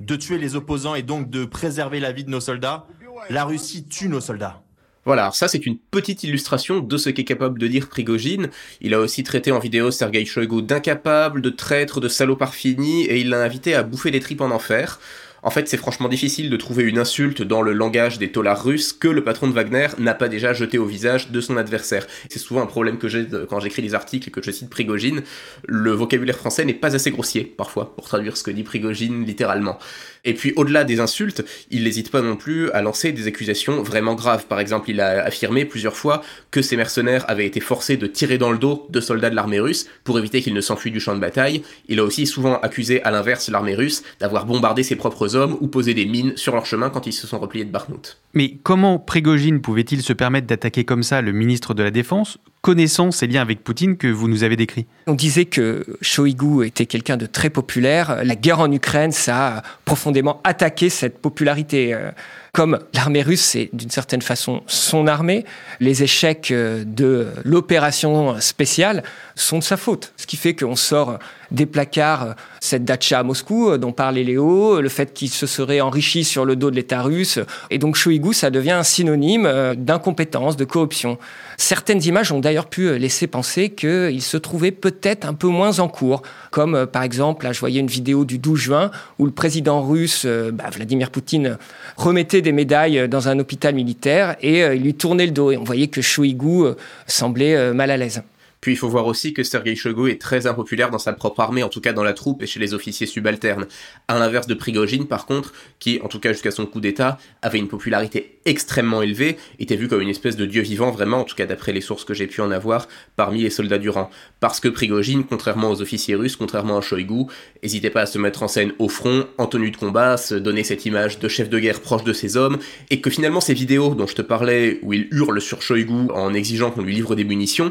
de 0.00 0.14
tuer 0.14 0.38
les 0.38 0.54
opposants 0.54 0.94
et 0.94 1.02
donc 1.02 1.30
de 1.30 1.44
préserver 1.44 1.98
la 1.98 2.12
vie 2.12 2.22
de 2.22 2.30
nos 2.30 2.40
soldats, 2.40 2.86
la 3.28 3.44
Russie 3.44 3.84
tue 3.84 4.08
nos 4.08 4.20
soldats. 4.20 4.62
Voilà, 5.04 5.32
ça 5.32 5.48
c'est 5.48 5.66
une 5.66 5.78
petite 5.78 6.22
illustration 6.22 6.78
de 6.78 6.96
ce 6.96 7.10
qu'est 7.10 7.24
capable 7.24 7.58
de 7.58 7.66
dire 7.66 7.88
Prigogine. 7.88 8.50
Il 8.80 8.94
a 8.94 9.00
aussi 9.00 9.24
traité 9.24 9.50
en 9.50 9.58
vidéo 9.58 9.90
Sergei 9.90 10.24
Shoigu 10.24 10.62
d'incapable, 10.62 11.42
de 11.42 11.50
traître, 11.50 12.00
de 12.00 12.08
salopard 12.08 12.54
fini, 12.54 13.02
et 13.02 13.18
il 13.18 13.30
l'a 13.30 13.42
invité 13.42 13.74
à 13.74 13.82
bouffer 13.82 14.12
des 14.12 14.20
tripes 14.20 14.40
en 14.40 14.50
enfer. 14.50 15.00
En 15.44 15.50
fait, 15.50 15.68
c'est 15.68 15.76
franchement 15.76 16.08
difficile 16.08 16.48
de 16.48 16.56
trouver 16.56 16.84
une 16.84 16.98
insulte 16.98 17.42
dans 17.42 17.60
le 17.60 17.74
langage 17.74 18.18
des 18.18 18.32
tolards 18.32 18.64
russes 18.64 18.94
que 18.94 19.08
le 19.08 19.22
patron 19.22 19.46
de 19.46 19.52
Wagner 19.52 19.88
n'a 19.98 20.14
pas 20.14 20.28
déjà 20.28 20.54
jeté 20.54 20.78
au 20.78 20.86
visage 20.86 21.30
de 21.30 21.40
son 21.42 21.58
adversaire. 21.58 22.06
C'est 22.30 22.38
souvent 22.38 22.62
un 22.62 22.66
problème 22.66 22.96
que 22.96 23.08
j'ai 23.08 23.26
quand 23.50 23.60
j'écris 23.60 23.82
des 23.82 23.94
articles 23.94 24.30
que 24.30 24.42
je 24.42 24.50
cite 24.50 24.70
Prigogine. 24.70 25.22
Le 25.66 25.90
vocabulaire 25.90 26.38
français 26.38 26.64
n'est 26.64 26.72
pas 26.72 26.96
assez 26.96 27.10
grossier, 27.10 27.44
parfois, 27.44 27.94
pour 27.94 28.06
traduire 28.06 28.38
ce 28.38 28.42
que 28.42 28.50
dit 28.50 28.62
Prigogine 28.62 29.26
littéralement. 29.26 29.78
Et 30.24 30.32
puis 30.32 30.54
au-delà 30.56 30.84
des 30.84 31.00
insultes, 31.00 31.44
il 31.70 31.84
n'hésite 31.84 32.10
pas 32.10 32.22
non 32.22 32.36
plus 32.36 32.70
à 32.70 32.80
lancer 32.80 33.12
des 33.12 33.26
accusations 33.26 33.82
vraiment 33.82 34.14
graves. 34.14 34.46
Par 34.46 34.60
exemple, 34.60 34.90
il 34.90 35.02
a 35.02 35.22
affirmé 35.24 35.66
plusieurs 35.66 35.96
fois 35.96 36.22
que 36.50 36.62
ces 36.62 36.78
mercenaires 36.78 37.28
avaient 37.28 37.46
été 37.46 37.60
forcés 37.60 37.98
de 37.98 38.06
tirer 38.06 38.38
dans 38.38 38.50
le 38.50 38.56
dos 38.56 38.86
de 38.88 39.00
soldats 39.00 39.28
de 39.28 39.36
l'armée 39.36 39.60
russe 39.60 39.86
pour 40.04 40.18
éviter 40.18 40.40
qu'ils 40.40 40.54
ne 40.54 40.62
s'enfuient 40.62 40.90
du 40.90 41.00
champ 41.00 41.14
de 41.14 41.20
bataille. 41.20 41.62
Il 41.88 42.00
a 42.00 42.04
aussi 42.04 42.26
souvent 42.26 42.58
accusé 42.60 43.02
à 43.02 43.10
l'inverse 43.10 43.50
l'armée 43.50 43.74
russe 43.74 44.02
d'avoir 44.18 44.46
bombardé 44.46 44.82
ses 44.82 44.96
propres 44.96 45.33
ou 45.34 45.68
posé 45.68 45.94
des 45.94 46.06
mines 46.06 46.36
sur 46.36 46.54
leur 46.54 46.66
chemin 46.66 46.90
quand 46.90 47.06
ils 47.06 47.12
se 47.12 47.26
sont 47.26 47.38
repliés 47.38 47.64
de 47.64 47.70
Barnout. 47.70 48.18
Mais 48.32 48.58
comment 48.62 48.98
Prigogine 48.98 49.60
pouvait-il 49.60 50.02
se 50.02 50.12
permettre 50.12 50.46
d'attaquer 50.46 50.84
comme 50.84 51.02
ça 51.02 51.20
le 51.22 51.32
ministre 51.32 51.74
de 51.74 51.82
la 51.82 51.90
Défense 51.90 52.38
connaissant 52.64 53.10
ces 53.10 53.26
liens 53.26 53.42
avec 53.42 53.62
Poutine 53.62 53.98
que 53.98 54.06
vous 54.06 54.26
nous 54.26 54.42
avez 54.42 54.56
décrits 54.56 54.86
On 55.06 55.12
disait 55.12 55.44
que 55.44 55.84
Shoigu 56.00 56.64
était 56.64 56.86
quelqu'un 56.86 57.18
de 57.18 57.26
très 57.26 57.50
populaire. 57.50 58.24
La 58.24 58.36
guerre 58.36 58.60
en 58.60 58.72
Ukraine, 58.72 59.12
ça 59.12 59.58
a 59.58 59.62
profondément 59.84 60.40
attaqué 60.44 60.88
cette 60.88 61.18
popularité. 61.18 61.92
Euh, 61.92 62.10
comme 62.54 62.78
l'armée 62.94 63.20
russe, 63.20 63.42
c'est 63.42 63.68
d'une 63.72 63.90
certaine 63.90 64.22
façon 64.22 64.62
son 64.66 65.08
armée, 65.08 65.44
les 65.80 66.04
échecs 66.04 66.52
euh, 66.52 66.84
de 66.86 67.26
l'opération 67.44 68.40
spéciale 68.40 69.02
sont 69.34 69.58
de 69.58 69.64
sa 69.64 69.76
faute. 69.76 70.14
Ce 70.16 70.26
qui 70.26 70.36
fait 70.36 70.54
qu'on 70.54 70.76
sort 70.76 71.18
des 71.50 71.66
placards 71.66 72.34
cette 72.60 72.84
datcha 72.84 73.18
à 73.18 73.22
Moscou 73.24 73.76
dont 73.76 73.92
parlait 73.92 74.22
Léo, 74.22 74.80
le 74.80 74.88
fait 74.88 75.12
qu'il 75.12 75.28
se 75.28 75.46
serait 75.46 75.80
enrichi 75.80 76.24
sur 76.24 76.44
le 76.44 76.56
dos 76.56 76.70
de 76.70 76.76
l'État 76.76 77.02
russe. 77.02 77.40
Et 77.70 77.78
donc 77.78 77.96
Shoigu, 77.96 78.32
ça 78.32 78.50
devient 78.50 78.70
un 78.70 78.82
synonyme 78.84 79.74
d'incompétence, 79.76 80.56
de 80.56 80.64
corruption. 80.64 81.18
Certaines 81.56 82.02
images 82.04 82.32
ont 82.32 82.40
d'ailleurs 82.40 82.53
pu 82.62 82.96
laisser 82.98 83.26
penser 83.26 83.70
qu'il 83.70 84.22
se 84.22 84.36
trouvait 84.36 84.70
peut-être 84.70 85.26
un 85.26 85.34
peu 85.34 85.48
moins 85.48 85.78
en 85.80 85.88
cours, 85.88 86.22
comme 86.50 86.86
par 86.86 87.02
exemple, 87.02 87.44
là 87.44 87.52
je 87.52 87.60
voyais 87.60 87.80
une 87.80 87.88
vidéo 87.88 88.24
du 88.24 88.38
12 88.38 88.58
juin 88.58 88.90
où 89.18 89.26
le 89.26 89.32
président 89.32 89.82
russe, 89.82 90.26
bah, 90.52 90.70
Vladimir 90.72 91.10
Poutine, 91.10 91.58
remettait 91.96 92.42
des 92.42 92.52
médailles 92.52 93.08
dans 93.08 93.28
un 93.28 93.38
hôpital 93.38 93.74
militaire 93.74 94.36
et 94.40 94.60
il 94.60 94.82
lui 94.82 94.94
tournait 94.94 95.26
le 95.26 95.32
dos. 95.32 95.50
Et 95.50 95.56
on 95.56 95.64
voyait 95.64 95.88
que 95.88 96.00
Shoigu 96.00 96.74
semblait 97.06 97.72
mal 97.72 97.90
à 97.90 97.96
l'aise. 97.96 98.22
Puis 98.64 98.72
il 98.72 98.76
faut 98.76 98.88
voir 98.88 99.04
aussi 99.04 99.34
que 99.34 99.42
Sergei 99.42 99.76
Shoigu 99.76 100.10
est 100.10 100.18
très 100.18 100.46
impopulaire 100.46 100.88
dans 100.88 100.98
sa 100.98 101.12
propre 101.12 101.40
armée, 101.40 101.62
en 101.62 101.68
tout 101.68 101.82
cas 101.82 101.92
dans 101.92 102.02
la 102.02 102.14
troupe 102.14 102.42
et 102.42 102.46
chez 102.46 102.58
les 102.58 102.72
officiers 102.72 103.06
subalternes. 103.06 103.66
À 104.08 104.18
l'inverse 104.18 104.46
de 104.46 104.54
Prigogine, 104.54 105.06
par 105.06 105.26
contre, 105.26 105.52
qui, 105.78 106.00
en 106.02 106.08
tout 106.08 106.18
cas 106.18 106.32
jusqu'à 106.32 106.50
son 106.50 106.64
coup 106.64 106.80
d'État, 106.80 107.18
avait 107.42 107.58
une 107.58 107.68
popularité 107.68 108.38
extrêmement 108.46 109.02
élevée, 109.02 109.36
était 109.58 109.76
vu 109.76 109.86
comme 109.86 110.00
une 110.00 110.08
espèce 110.08 110.36
de 110.36 110.46
dieu 110.46 110.62
vivant, 110.62 110.90
vraiment, 110.90 111.18
en 111.18 111.24
tout 111.24 111.36
cas 111.36 111.44
d'après 111.44 111.74
les 111.74 111.82
sources 111.82 112.06
que 112.06 112.14
j'ai 112.14 112.26
pu 112.26 112.40
en 112.40 112.50
avoir, 112.50 112.88
parmi 113.16 113.42
les 113.42 113.50
soldats 113.50 113.76
du 113.76 113.90
rang. 113.90 114.08
Parce 114.40 114.60
que 114.60 114.68
Prigogine, 114.68 115.24
contrairement 115.24 115.70
aux 115.70 115.82
officiers 115.82 116.14
russes, 116.14 116.36
contrairement 116.36 116.78
à 116.78 116.80
Shoigu, 116.80 117.26
n'hésitait 117.62 117.90
pas 117.90 118.00
à 118.00 118.06
se 118.06 118.16
mettre 118.16 118.42
en 118.42 118.48
scène 118.48 118.72
au 118.78 118.88
front, 118.88 119.26
en 119.36 119.46
tenue 119.46 119.72
de 119.72 119.76
combat, 119.76 120.16
se 120.16 120.36
donner 120.36 120.64
cette 120.64 120.86
image 120.86 121.18
de 121.18 121.28
chef 121.28 121.50
de 121.50 121.58
guerre 121.58 121.82
proche 121.82 122.04
de 122.04 122.14
ses 122.14 122.38
hommes, 122.38 122.56
et 122.88 123.02
que 123.02 123.10
finalement 123.10 123.42
ces 123.42 123.52
vidéos 123.52 123.94
dont 123.94 124.06
je 124.06 124.14
te 124.14 124.22
parlais, 124.22 124.78
où 124.80 124.94
il 124.94 125.08
hurle 125.10 125.38
sur 125.42 125.60
Shoigu 125.60 126.10
en 126.14 126.32
exigeant 126.32 126.70
qu'on 126.70 126.80
lui 126.80 126.94
livre 126.94 127.14
des 127.14 127.24
munitions, 127.24 127.70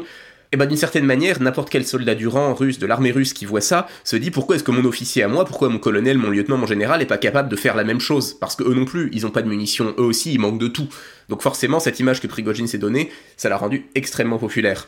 et 0.54 0.56
eh 0.56 0.58
ben 0.58 0.66
d'une 0.66 0.76
certaine 0.76 1.04
manière, 1.04 1.42
n'importe 1.42 1.68
quel 1.68 1.84
soldat 1.84 2.14
du 2.14 2.28
rang 2.28 2.54
russe, 2.54 2.78
de 2.78 2.86
l'armée 2.86 3.10
russe 3.10 3.32
qui 3.32 3.44
voit 3.44 3.60
ça, 3.60 3.88
se 4.04 4.14
dit 4.14 4.30
pourquoi 4.30 4.54
est-ce 4.54 4.62
que 4.62 4.70
mon 4.70 4.84
officier 4.84 5.24
à 5.24 5.26
moi, 5.26 5.44
pourquoi 5.44 5.68
mon 5.68 5.80
colonel, 5.80 6.16
mon 6.16 6.30
lieutenant, 6.30 6.56
mon 6.56 6.66
général 6.66 7.02
est 7.02 7.06
pas 7.06 7.18
capable 7.18 7.48
de 7.48 7.56
faire 7.56 7.74
la 7.74 7.82
même 7.82 7.98
chose? 7.98 8.34
Parce 8.34 8.54
que 8.54 8.62
eux 8.62 8.72
non 8.72 8.84
plus, 8.84 9.10
ils 9.12 9.26
ont 9.26 9.30
pas 9.30 9.42
de 9.42 9.48
munitions, 9.48 9.96
eux 9.98 10.04
aussi, 10.04 10.32
ils 10.32 10.38
manquent 10.38 10.60
de 10.60 10.68
tout. 10.68 10.86
Donc 11.28 11.42
forcément, 11.42 11.80
cette 11.80 11.98
image 11.98 12.20
que 12.20 12.28
Prigogine 12.28 12.68
s'est 12.68 12.78
donnée, 12.78 13.10
ça 13.36 13.48
l'a 13.48 13.56
rendu 13.56 13.86
extrêmement 13.96 14.38
populaire. 14.38 14.86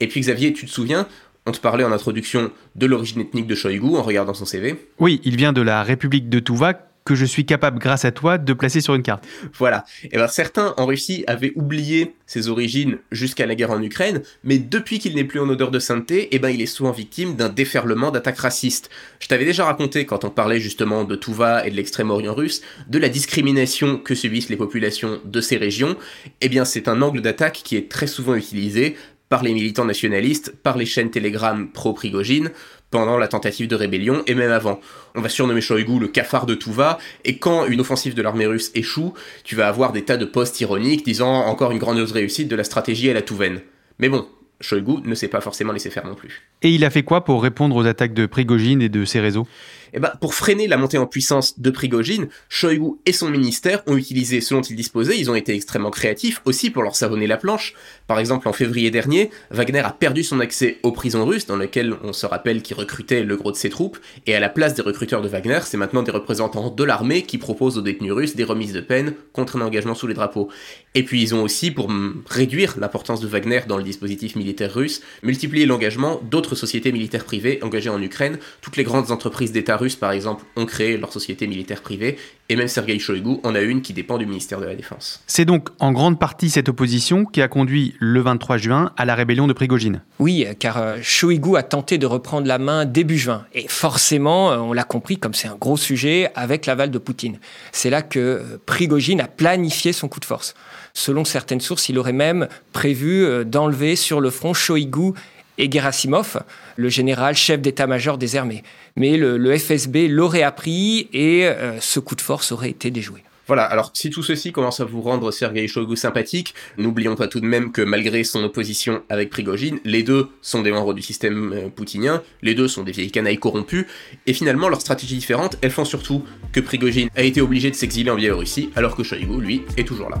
Et 0.00 0.06
puis 0.06 0.20
Xavier, 0.20 0.52
tu 0.52 0.66
te 0.66 0.70
souviens, 0.70 1.08
on 1.46 1.52
te 1.52 1.60
parlait 1.60 1.84
en 1.84 1.92
introduction 1.92 2.50
de 2.74 2.84
l'origine 2.84 3.22
ethnique 3.22 3.46
de 3.46 3.54
Shoigu 3.54 3.96
en 3.96 4.02
regardant 4.02 4.34
son 4.34 4.44
CV. 4.44 4.74
Oui, 4.98 5.22
il 5.24 5.36
vient 5.36 5.54
de 5.54 5.62
la 5.62 5.82
République 5.82 6.28
de 6.28 6.40
Tuva, 6.40 6.85
que 7.06 7.14
je 7.14 7.24
suis 7.24 7.46
capable, 7.46 7.78
grâce 7.78 8.04
à 8.04 8.10
toi, 8.10 8.36
de 8.36 8.52
placer 8.52 8.82
sur 8.82 8.94
une 8.94 9.02
carte. 9.02 9.24
Voilà. 9.54 9.84
Et 10.02 10.10
eh 10.12 10.16
ben 10.18 10.28
certains 10.28 10.74
en 10.76 10.84
Russie 10.84 11.24
avaient 11.26 11.52
oublié 11.54 12.14
ses 12.26 12.48
origines 12.48 12.98
jusqu'à 13.12 13.46
la 13.46 13.54
guerre 13.54 13.70
en 13.70 13.80
Ukraine, 13.80 14.22
mais 14.44 14.58
depuis 14.58 14.98
qu'il 14.98 15.14
n'est 15.14 15.24
plus 15.24 15.40
en 15.40 15.48
odeur 15.48 15.70
de 15.70 15.78
sainteté, 15.78 16.24
et 16.24 16.28
eh 16.32 16.38
ben 16.40 16.50
il 16.50 16.60
est 16.60 16.66
souvent 16.66 16.90
victime 16.90 17.36
d'un 17.36 17.48
déferlement 17.48 18.10
d'attaques 18.10 18.40
racistes. 18.40 18.90
Je 19.20 19.28
t'avais 19.28 19.44
déjà 19.44 19.64
raconté 19.64 20.04
quand 20.04 20.24
on 20.24 20.30
parlait 20.30 20.60
justement 20.60 21.04
de 21.04 21.14
Touva 21.14 21.66
et 21.66 21.70
de 21.70 21.76
l'extrême-orient 21.76 22.34
russe, 22.34 22.60
de 22.88 22.98
la 22.98 23.08
discrimination 23.08 23.98
que 23.98 24.16
subissent 24.16 24.48
les 24.48 24.56
populations 24.56 25.20
de 25.24 25.40
ces 25.40 25.56
régions. 25.56 25.96
Eh 26.40 26.48
bien 26.48 26.64
c'est 26.64 26.88
un 26.88 27.00
angle 27.00 27.22
d'attaque 27.22 27.60
qui 27.64 27.76
est 27.76 27.88
très 27.88 28.08
souvent 28.08 28.34
utilisé 28.34 28.96
par 29.28 29.42
les 29.42 29.52
militants 29.52 29.84
nationalistes, 29.84 30.54
par 30.62 30.76
les 30.76 30.86
chaînes 30.86 31.10
Telegram 31.10 31.68
pro-Prigogine, 31.68 32.50
pendant 32.90 33.18
la 33.18 33.28
tentative 33.28 33.68
de 33.68 33.74
rébellion 33.74 34.22
et 34.26 34.34
même 34.34 34.52
avant. 34.52 34.80
On 35.14 35.20
va 35.20 35.28
surnommer 35.28 35.60
Shoigu 35.60 35.98
le 35.98 36.08
cafard 36.08 36.46
de 36.46 36.54
Touva, 36.54 36.98
et 37.24 37.38
quand 37.38 37.66
une 37.66 37.80
offensive 37.80 38.14
de 38.14 38.22
l'armée 38.22 38.46
russe 38.46 38.70
échoue, 38.74 39.14
tu 39.44 39.56
vas 39.56 39.68
avoir 39.68 39.92
des 39.92 40.04
tas 40.04 40.16
de 40.16 40.24
posts 40.24 40.60
ironiques 40.60 41.04
disant 41.04 41.46
encore 41.46 41.72
une 41.72 41.78
grandiose 41.78 42.12
réussite 42.12 42.48
de 42.48 42.56
la 42.56 42.64
stratégie 42.64 43.10
à 43.10 43.14
la 43.14 43.22
Touvaine. 43.22 43.60
Mais 43.98 44.08
bon, 44.08 44.26
Shoigu 44.60 45.02
ne 45.04 45.14
s'est 45.14 45.28
pas 45.28 45.40
forcément 45.40 45.72
laissé 45.72 45.90
faire 45.90 46.06
non 46.06 46.14
plus. 46.14 46.48
Et 46.62 46.70
il 46.70 46.84
a 46.84 46.90
fait 46.90 47.02
quoi 47.02 47.24
pour 47.24 47.42
répondre 47.42 47.76
aux 47.76 47.86
attaques 47.86 48.14
de 48.14 48.26
Prigogine 48.26 48.80
et 48.80 48.88
de 48.88 49.04
ses 49.04 49.20
réseaux? 49.20 49.46
Eh 49.92 49.98
ben, 49.98 50.12
pour 50.20 50.34
freiner 50.34 50.66
la 50.68 50.76
montée 50.76 50.98
en 50.98 51.06
puissance 51.06 51.58
de 51.58 51.70
Prigogine, 51.70 52.28
Shoigu 52.48 52.92
et 53.06 53.12
son 53.12 53.28
ministère 53.28 53.82
ont 53.86 53.96
utilisé 53.96 54.40
ce 54.40 54.54
dont 54.54 54.62
ils 54.62 54.76
disposaient, 54.76 55.18
ils 55.18 55.30
ont 55.30 55.34
été 55.34 55.54
extrêmement 55.54 55.90
créatifs 55.90 56.40
aussi 56.44 56.70
pour 56.70 56.82
leur 56.82 56.96
savonner 56.96 57.26
la 57.26 57.36
planche. 57.36 57.74
Par 58.06 58.18
exemple, 58.18 58.48
en 58.48 58.52
février 58.52 58.90
dernier, 58.90 59.30
Wagner 59.50 59.80
a 59.80 59.90
perdu 59.90 60.22
son 60.22 60.40
accès 60.40 60.78
aux 60.82 60.92
prisons 60.92 61.24
russes, 61.24 61.46
dans 61.46 61.56
lesquelles 61.56 61.94
on 62.02 62.12
se 62.12 62.26
rappelle 62.26 62.62
qu'il 62.62 62.76
recrutait 62.76 63.22
le 63.22 63.36
gros 63.36 63.52
de 63.52 63.56
ses 63.56 63.70
troupes, 63.70 63.98
et 64.26 64.34
à 64.34 64.40
la 64.40 64.48
place 64.48 64.74
des 64.74 64.82
recruteurs 64.82 65.22
de 65.22 65.28
Wagner, 65.28 65.60
c'est 65.64 65.76
maintenant 65.76 66.02
des 66.02 66.12
représentants 66.12 66.70
de 66.70 66.84
l'armée 66.84 67.22
qui 67.22 67.38
proposent 67.38 67.78
aux 67.78 67.82
détenus 67.82 68.12
russes 68.12 68.36
des 68.36 68.44
remises 68.44 68.72
de 68.72 68.80
peine 68.80 69.14
contre 69.32 69.56
un 69.56 69.60
engagement 69.62 69.94
sous 69.94 70.06
les 70.06 70.14
drapeaux. 70.14 70.48
Et 70.94 71.02
puis 71.02 71.22
ils 71.22 71.34
ont 71.34 71.42
aussi, 71.42 71.70
pour 71.70 71.90
réduire 72.28 72.76
l'importance 72.78 73.20
de 73.20 73.26
Wagner 73.26 73.60
dans 73.68 73.76
le 73.76 73.84
dispositif 73.84 74.36
militaire 74.36 74.72
russe, 74.72 75.02
multiplié 75.22 75.66
l'engagement 75.66 76.20
d'autres 76.30 76.54
sociétés 76.54 76.92
militaires 76.92 77.24
privées 77.24 77.58
engagées 77.62 77.90
en 77.90 78.00
Ukraine. 78.00 78.38
Toutes 78.60 78.76
les 78.76 78.84
grandes 78.84 79.10
entreprises 79.10 79.52
d'État 79.52 79.75
russes, 79.76 79.96
par 79.96 80.12
exemple, 80.12 80.44
ont 80.56 80.66
créé 80.66 80.96
leur 80.96 81.12
société 81.12 81.46
militaire 81.46 81.82
privée, 81.82 82.16
et 82.48 82.56
même 82.56 82.68
Sergei 82.68 82.98
Shoigu 82.98 83.38
en 83.42 83.54
a 83.54 83.60
une 83.60 83.82
qui 83.82 83.92
dépend 83.92 84.18
du 84.18 84.26
ministère 84.26 84.60
de 84.60 84.66
la 84.66 84.74
Défense. 84.74 85.22
C'est 85.26 85.44
donc 85.44 85.68
en 85.80 85.92
grande 85.92 86.18
partie 86.18 86.48
cette 86.48 86.68
opposition 86.68 87.24
qui 87.24 87.42
a 87.42 87.48
conduit 87.48 87.94
le 87.98 88.20
23 88.20 88.56
juin 88.56 88.92
à 88.96 89.04
la 89.04 89.14
rébellion 89.14 89.46
de 89.46 89.52
Prigogine. 89.52 90.02
Oui, 90.18 90.46
car 90.58 90.78
euh, 90.78 90.96
Shoigu 91.02 91.56
a 91.56 91.62
tenté 91.62 91.98
de 91.98 92.06
reprendre 92.06 92.46
la 92.46 92.58
main 92.58 92.84
début 92.84 93.18
juin, 93.18 93.44
et 93.52 93.66
forcément, 93.68 94.52
euh, 94.52 94.58
on 94.58 94.72
l'a 94.72 94.84
compris, 94.84 95.18
comme 95.18 95.34
c'est 95.34 95.48
un 95.48 95.56
gros 95.56 95.76
sujet, 95.76 96.30
avec 96.34 96.66
l'aval 96.66 96.90
de 96.90 96.98
Poutine. 96.98 97.38
C'est 97.72 97.90
là 97.90 98.02
que 98.02 98.18
euh, 98.18 98.60
Prigogine 98.64 99.20
a 99.20 99.28
planifié 99.28 99.92
son 99.92 100.08
coup 100.08 100.20
de 100.20 100.24
force. 100.24 100.54
Selon 100.94 101.24
certaines 101.24 101.60
sources, 101.60 101.88
il 101.88 101.98
aurait 101.98 102.12
même 102.12 102.48
prévu 102.72 103.44
d'enlever 103.44 103.96
sur 103.96 104.18
le 104.18 104.30
front 104.30 104.54
Shoigu 104.54 105.12
et 105.58 105.70
Gerasimov, 105.70 106.42
le 106.76 106.88
général 106.88 107.34
chef 107.34 107.60
d'état-major 107.60 108.18
des 108.18 108.36
armées. 108.36 108.62
Mais 108.96 109.16
le, 109.16 109.56
FSB 109.56 110.08
l'aurait 110.08 110.42
appris 110.42 111.08
et 111.12 111.46
euh, 111.46 111.80
ce 111.80 112.00
coup 112.00 112.14
de 112.14 112.20
force 112.20 112.52
aurait 112.52 112.70
été 112.70 112.90
déjoué. 112.90 113.22
Voilà, 113.46 113.62
alors 113.62 113.90
si 113.94 114.10
tout 114.10 114.24
ceci 114.24 114.50
commence 114.50 114.80
à 114.80 114.84
vous 114.84 115.00
rendre 115.02 115.30
Sergei 115.30 115.68
Shoigu 115.68 115.96
sympathique, 115.96 116.52
n'oublions 116.78 117.14
pas 117.14 117.28
tout 117.28 117.38
de 117.38 117.46
même 117.46 117.70
que 117.70 117.80
malgré 117.80 118.24
son 118.24 118.42
opposition 118.42 119.02
avec 119.08 119.30
Prigogine, 119.30 119.78
les 119.84 120.02
deux 120.02 120.30
sont 120.42 120.62
des 120.62 120.72
membres 120.72 120.94
du 120.94 121.02
système 121.02 121.52
euh, 121.52 121.68
poutinien, 121.68 122.22
les 122.42 122.54
deux 122.54 122.66
sont 122.66 122.82
des 122.82 122.90
vieilles 122.90 123.12
canailles 123.12 123.38
corrompues, 123.38 123.86
et 124.26 124.32
finalement 124.32 124.68
leurs 124.68 124.80
stratégies 124.80 125.18
différentes, 125.18 125.58
elles 125.62 125.70
font 125.70 125.84
surtout 125.84 126.24
que 126.52 126.58
Prigogine 126.58 127.08
a 127.14 127.22
été 127.22 127.40
obligé 127.40 127.70
de 127.70 127.76
s'exiler 127.76 128.10
en 128.10 128.16
Biélorussie, 128.16 128.70
alors 128.74 128.96
que 128.96 129.04
Shoigu, 129.04 129.40
lui, 129.40 129.62
est 129.76 129.86
toujours 129.86 130.10
là. 130.10 130.20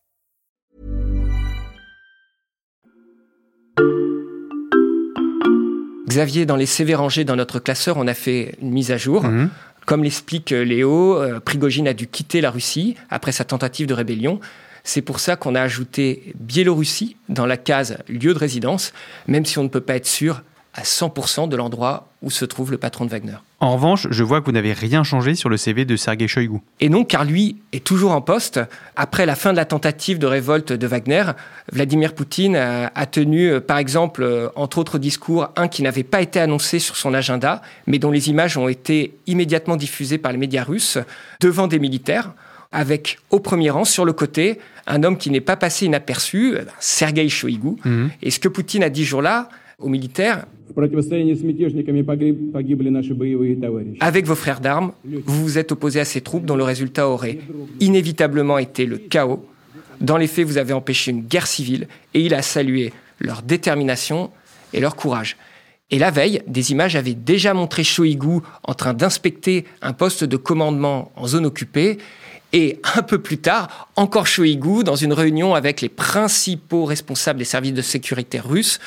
Xavier, 6.11 6.45
dans 6.45 6.57
les 6.57 6.65
CV 6.65 6.93
rangés 6.93 7.23
dans 7.23 7.37
notre 7.37 7.59
classeur, 7.59 7.95
on 7.97 8.05
a 8.07 8.13
fait 8.13 8.55
une 8.61 8.71
mise 8.71 8.91
à 8.91 8.97
jour. 8.97 9.23
Mhm. 9.23 9.49
Comme 9.85 10.03
l'explique 10.03 10.51
Léo, 10.51 11.15
euh, 11.15 11.39
Prigogine 11.39 11.87
a 11.87 11.93
dû 11.93 12.07
quitter 12.07 12.41
la 12.41 12.51
Russie 12.51 12.95
après 13.09 13.31
sa 13.31 13.45
tentative 13.45 13.87
de 13.87 13.93
rébellion. 13.93 14.39
C'est 14.83 15.01
pour 15.01 15.19
ça 15.19 15.35
qu'on 15.35 15.55
a 15.55 15.61
ajouté 15.61 16.33
Biélorussie 16.39 17.15
dans 17.29 17.45
la 17.45 17.57
case 17.57 17.97
lieu 18.09 18.33
de 18.33 18.39
résidence, 18.39 18.93
même 19.27 19.45
si 19.45 19.57
on 19.57 19.63
ne 19.63 19.69
peut 19.69 19.81
pas 19.81 19.95
être 19.95 20.07
sûr 20.07 20.43
à 20.73 20.83
100% 20.83 21.49
de 21.49 21.55
l'endroit 21.55 22.07
où 22.21 22.29
se 22.29 22.45
trouve 22.45 22.71
le 22.71 22.77
patron 22.77 23.05
de 23.05 23.09
Wagner. 23.09 23.35
En 23.59 23.73
revanche, 23.73 24.07
je 24.09 24.23
vois 24.23 24.41
que 24.41 24.45
vous 24.45 24.51
n'avez 24.51 24.73
rien 24.73 25.03
changé 25.03 25.35
sur 25.35 25.49
le 25.49 25.57
CV 25.57 25.85
de 25.85 25.95
Sergei 25.95 26.27
Shoigu. 26.27 26.59
Et 26.79 26.87
non, 26.87 27.03
car 27.03 27.25
lui 27.25 27.57
est 27.73 27.83
toujours 27.83 28.11
en 28.11 28.21
poste. 28.21 28.59
Après 28.95 29.25
la 29.25 29.35
fin 29.35 29.51
de 29.51 29.57
la 29.57 29.65
tentative 29.65 30.17
de 30.17 30.27
révolte 30.27 30.71
de 30.71 30.87
Wagner, 30.87 31.23
Vladimir 31.71 32.13
Poutine 32.13 32.55
a, 32.55 33.05
tenu, 33.05 33.49
euh, 33.49 33.59
par 33.59 33.77
exemple, 33.77 34.23
euh, 34.23 34.49
entre 34.55 34.77
autres 34.77 34.97
discours, 34.97 35.49
un 35.55 35.67
qui 35.67 35.83
n'avait 35.83 36.03
pas 36.03 36.21
été 36.21 36.39
annoncé 36.39 36.79
sur 36.79 36.95
son 36.95 37.13
agenda, 37.13 37.61
mais 37.85 37.99
dont 37.99 38.11
les 38.11 38.29
images 38.29 38.57
ont 38.57 38.67
été 38.67 39.15
immédiatement 39.27 39.75
diffusées 39.75 40.17
par 40.17 40.31
les 40.31 40.37
médias 40.37 40.63
russes, 40.63 40.97
devant 41.39 41.67
des 41.67 41.79
militaires, 41.79 42.33
avec 42.71 43.19
au 43.29 43.39
premier 43.39 43.69
rang, 43.69 43.83
sur 43.83 44.05
le 44.05 44.13
côté, 44.13 44.59
un 44.87 45.03
homme 45.03 45.17
qui 45.17 45.29
n'est 45.29 45.41
pas 45.41 45.57
passé 45.57 45.85
inaperçu, 45.85 46.55
euh, 46.55 46.63
Sergei 46.79 47.27
Shoigu. 47.29 47.75
Mhm. 47.83 48.11
Et 48.21 48.31
ce 48.31 48.39
que 48.39 48.47
Poutine 48.47 48.83
a 48.83 48.89
dit 48.89 49.05
jour-là 49.05 49.49
aux 49.79 49.89
militaires, 49.89 50.45
avec 53.99 54.25
vos 54.25 54.35
frères 54.35 54.59
d'armes, 54.59 54.91
vous 55.03 55.43
vous 55.43 55.57
êtes 55.57 55.71
opposé 55.71 55.99
à 55.99 56.05
ces 56.05 56.21
troupes 56.21 56.45
dont 56.45 56.55
le 56.55 56.63
résultat 56.63 57.07
aurait 57.07 57.39
inévitablement 57.79 58.57
été 58.57 58.85
le 58.85 58.97
chaos. 58.97 59.45
Dans 59.99 60.17
les 60.17 60.27
faits, 60.27 60.45
vous 60.45 60.57
avez 60.57 60.73
empêché 60.73 61.11
une 61.11 61.21
guerre 61.21 61.47
civile 61.47 61.87
et 62.13 62.21
il 62.21 62.33
a 62.33 62.41
salué 62.41 62.91
leur 63.19 63.41
détermination 63.43 64.31
et 64.73 64.79
leur 64.79 64.95
courage. 64.95 65.37
Et 65.91 65.99
la 65.99 66.09
veille, 66.09 66.41
des 66.47 66.71
images 66.71 66.95
avaient 66.95 67.13
déjà 67.13 67.53
montré 67.53 67.83
Shoigu 67.83 68.39
en 68.63 68.73
train 68.73 68.93
d'inspecter 68.93 69.65
un 69.81 69.93
poste 69.93 70.23
de 70.23 70.37
commandement 70.37 71.11
en 71.15 71.27
zone 71.27 71.45
occupée. 71.45 71.97
Et 72.53 72.79
un 72.95 73.01
peu 73.01 73.19
plus 73.19 73.37
tard, 73.37 73.89
encore 73.95 74.27
Shoigu 74.27 74.83
dans 74.83 74.95
une 74.95 75.13
réunion 75.13 75.53
avec 75.53 75.81
les 75.81 75.89
principaux 75.89 76.85
responsables 76.85 77.39
des 77.39 77.45
services 77.45 77.73
de 77.73 77.81
sécurité 77.81 78.39
russes 78.39 78.79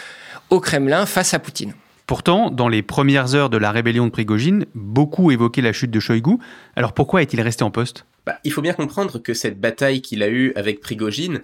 au 0.54 0.60
Kremlin 0.60 1.04
face 1.04 1.34
à 1.34 1.40
Poutine. 1.40 1.74
Pourtant, 2.06 2.50
dans 2.50 2.68
les 2.68 2.82
premières 2.82 3.34
heures 3.34 3.50
de 3.50 3.56
la 3.56 3.72
rébellion 3.72 4.06
de 4.06 4.10
Prigogine, 4.10 4.66
beaucoup 4.74 5.32
évoquaient 5.32 5.62
la 5.62 5.72
chute 5.72 5.90
de 5.90 5.98
Shoigu. 5.98 6.36
Alors 6.76 6.92
pourquoi 6.92 7.22
est-il 7.22 7.40
resté 7.40 7.64
en 7.64 7.72
poste? 7.72 8.06
Bah, 8.24 8.38
Il 8.44 8.52
faut 8.52 8.62
bien 8.62 8.72
comprendre 8.72 9.18
que 9.18 9.34
cette 9.34 9.60
bataille 9.60 10.00
qu'il 10.00 10.22
a 10.22 10.28
eue 10.28 10.52
avec 10.54 10.80
Prigogine, 10.80 11.40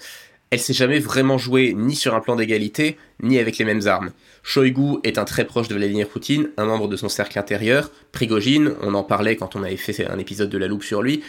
elle 0.51 0.61
s'est 0.61 0.75
jamais 0.75 1.01
vraiment 1.01 1.39
jouée 1.39 1.75
ni 1.77 1.97
sur 1.97 2.15
un 2.15 2.21
plan 2.21 2.37
d'égalité, 2.37 2.99
ni 3.21 3.39
avec 3.39 3.59
les 3.59 3.65
mêmes 3.65 3.89
armes. 3.89 4.11
Shoigu 4.45 4.99
est 5.03 5.19
un 5.19 5.25
très 5.25 5.45
proche 5.45 5.67
de 5.67 5.75
Vladimir 5.75 6.09
Poutine, 6.09 6.51
un 6.57 6.67
membre 6.67 6.87
de 6.87 6.97
son 6.97 7.09
cercle 7.09 7.39
intérieur. 7.39 7.91
Prigogine, 8.13 8.75
on 8.81 8.95
en 8.95 9.03
parlait 9.03 9.35
quand 9.35 9.57
on 9.57 9.65
avait 9.65 9.77
fait 9.77 10.07
un 10.07 10.19
épisode 10.19 10.51
de 10.51 10.59
La 10.59 10.69
Loupe 10.69 10.85
sur 10.85 11.03
lui, 11.03 11.25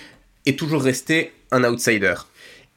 est 0.45 0.57
toujours 0.57 0.83
resté 0.83 1.33
un 1.51 1.63
outsider. 1.63 2.15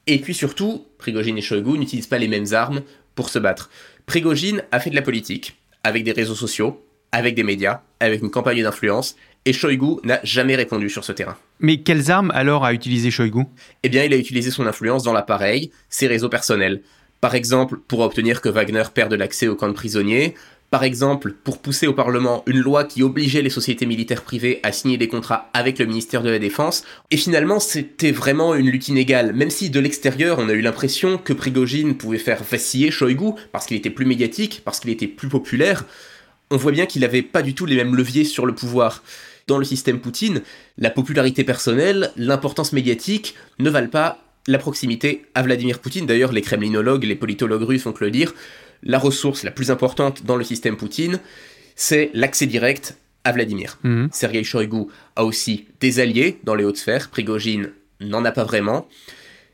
Et 0.06 0.18
puis 0.18 0.34
surtout, 0.34 0.86
Prigogine 0.96 1.36
et 1.36 1.42
Shoigu 1.42 1.78
n'utilisent 1.78 2.06
pas 2.06 2.18
les 2.18 2.28
mêmes 2.28 2.52
armes 2.52 2.80
pour 3.14 3.28
se 3.28 3.38
battre. 3.38 3.70
Prigogine 4.06 4.62
a 4.70 4.80
fait 4.80 4.90
de 4.90 4.94
la 4.94 5.02
politique, 5.02 5.56
avec 5.82 6.04
des 6.04 6.12
réseaux 6.12 6.34
sociaux, 6.34 6.84
avec 7.12 7.34
des 7.34 7.42
médias, 7.42 7.80
avec 8.00 8.22
une 8.22 8.30
campagne 8.30 8.62
d'influence, 8.62 9.16
et 9.46 9.52
Shoigu 9.52 9.96
n'a 10.04 10.20
jamais 10.24 10.56
répondu 10.56 10.90
sur 10.90 11.04
ce 11.04 11.12
terrain. 11.12 11.36
Mais 11.60 11.78
quelles 11.78 12.10
armes 12.10 12.30
alors 12.34 12.64
a 12.64 12.72
utilisé 12.72 13.10
Shoigu? 13.10 13.44
Eh 13.82 13.88
bien, 13.88 14.04
il 14.04 14.12
a 14.12 14.16
utilisé 14.16 14.50
son 14.50 14.66
influence 14.66 15.02
dans 15.02 15.12
l'appareil, 15.12 15.70
ses 15.88 16.06
réseaux 16.06 16.28
personnels. 16.28 16.82
Par 17.20 17.34
exemple, 17.34 17.78
pour 17.88 18.00
obtenir 18.00 18.40
que 18.40 18.48
Wagner 18.48 18.82
perde 18.92 19.14
l'accès 19.14 19.48
au 19.48 19.56
camp 19.56 19.68
de 19.68 19.72
prisonniers, 19.72 20.34
par 20.70 20.82
exemple, 20.82 21.32
pour 21.44 21.58
pousser 21.58 21.86
au 21.86 21.92
Parlement 21.92 22.42
une 22.46 22.58
loi 22.58 22.84
qui 22.84 23.02
obligeait 23.02 23.42
les 23.42 23.50
sociétés 23.50 23.86
militaires 23.86 24.22
privées 24.22 24.60
à 24.62 24.72
signer 24.72 24.98
des 24.98 25.06
contrats 25.06 25.48
avec 25.52 25.78
le 25.78 25.86
ministère 25.86 26.22
de 26.22 26.30
la 26.30 26.38
Défense. 26.38 26.84
Et 27.10 27.16
finalement, 27.16 27.60
c'était 27.60 28.10
vraiment 28.10 28.54
une 28.54 28.68
lutte 28.68 28.88
inégale, 28.88 29.32
même 29.32 29.50
si 29.50 29.70
de 29.70 29.78
l'extérieur, 29.78 30.38
on 30.40 30.48
a 30.48 30.52
eu 30.52 30.60
l'impression 30.60 31.16
que 31.16 31.32
Prigogine 31.32 31.96
pouvait 31.96 32.18
faire 32.18 32.42
vaciller 32.42 32.90
Shoigu 32.90 33.34
parce 33.52 33.66
qu'il 33.66 33.76
était 33.76 33.90
plus 33.90 34.06
médiatique, 34.06 34.62
parce 34.64 34.80
qu'il 34.80 34.90
était 34.90 35.06
plus 35.06 35.28
populaire. 35.28 35.84
On 36.50 36.56
voit 36.56 36.72
bien 36.72 36.86
qu'il 36.86 37.02
n'avait 37.02 37.22
pas 37.22 37.42
du 37.42 37.54
tout 37.54 37.66
les 37.66 37.76
mêmes 37.76 37.94
leviers 37.94 38.24
sur 38.24 38.44
le 38.44 38.54
pouvoir 38.54 39.02
dans 39.46 39.58
le 39.58 39.64
système 39.64 40.00
Poutine, 40.00 40.42
la 40.78 40.90
popularité 40.90 41.44
personnelle, 41.44 42.10
l'importance 42.16 42.72
médiatique 42.72 43.34
ne 43.58 43.70
valent 43.70 43.88
pas 43.88 44.18
la 44.46 44.58
proximité 44.58 45.24
à 45.34 45.42
Vladimir 45.42 45.78
Poutine. 45.78 46.06
D'ailleurs, 46.06 46.32
les 46.32 46.42
kremlinologues, 46.42 47.04
les 47.04 47.14
politologues 47.14 47.62
russes 47.62 47.84
vont 47.84 47.92
te 47.92 48.04
le 48.04 48.10
dire, 48.10 48.34
la 48.82 48.98
ressource 48.98 49.42
la 49.42 49.50
plus 49.50 49.70
importante 49.70 50.24
dans 50.24 50.36
le 50.36 50.44
système 50.44 50.76
Poutine, 50.76 51.20
c'est 51.76 52.10
l'accès 52.14 52.46
direct 52.46 52.96
à 53.24 53.32
Vladimir. 53.32 53.78
Mhm. 53.82 54.08
Sergei 54.12 54.44
Shoigu 54.44 54.86
a 55.16 55.24
aussi 55.24 55.66
des 55.80 56.00
alliés 56.00 56.38
dans 56.44 56.54
les 56.54 56.64
hautes 56.64 56.76
sphères, 56.76 57.08
Prigogine 57.08 57.70
n'en 58.00 58.24
a 58.24 58.32
pas 58.32 58.44
vraiment. 58.44 58.86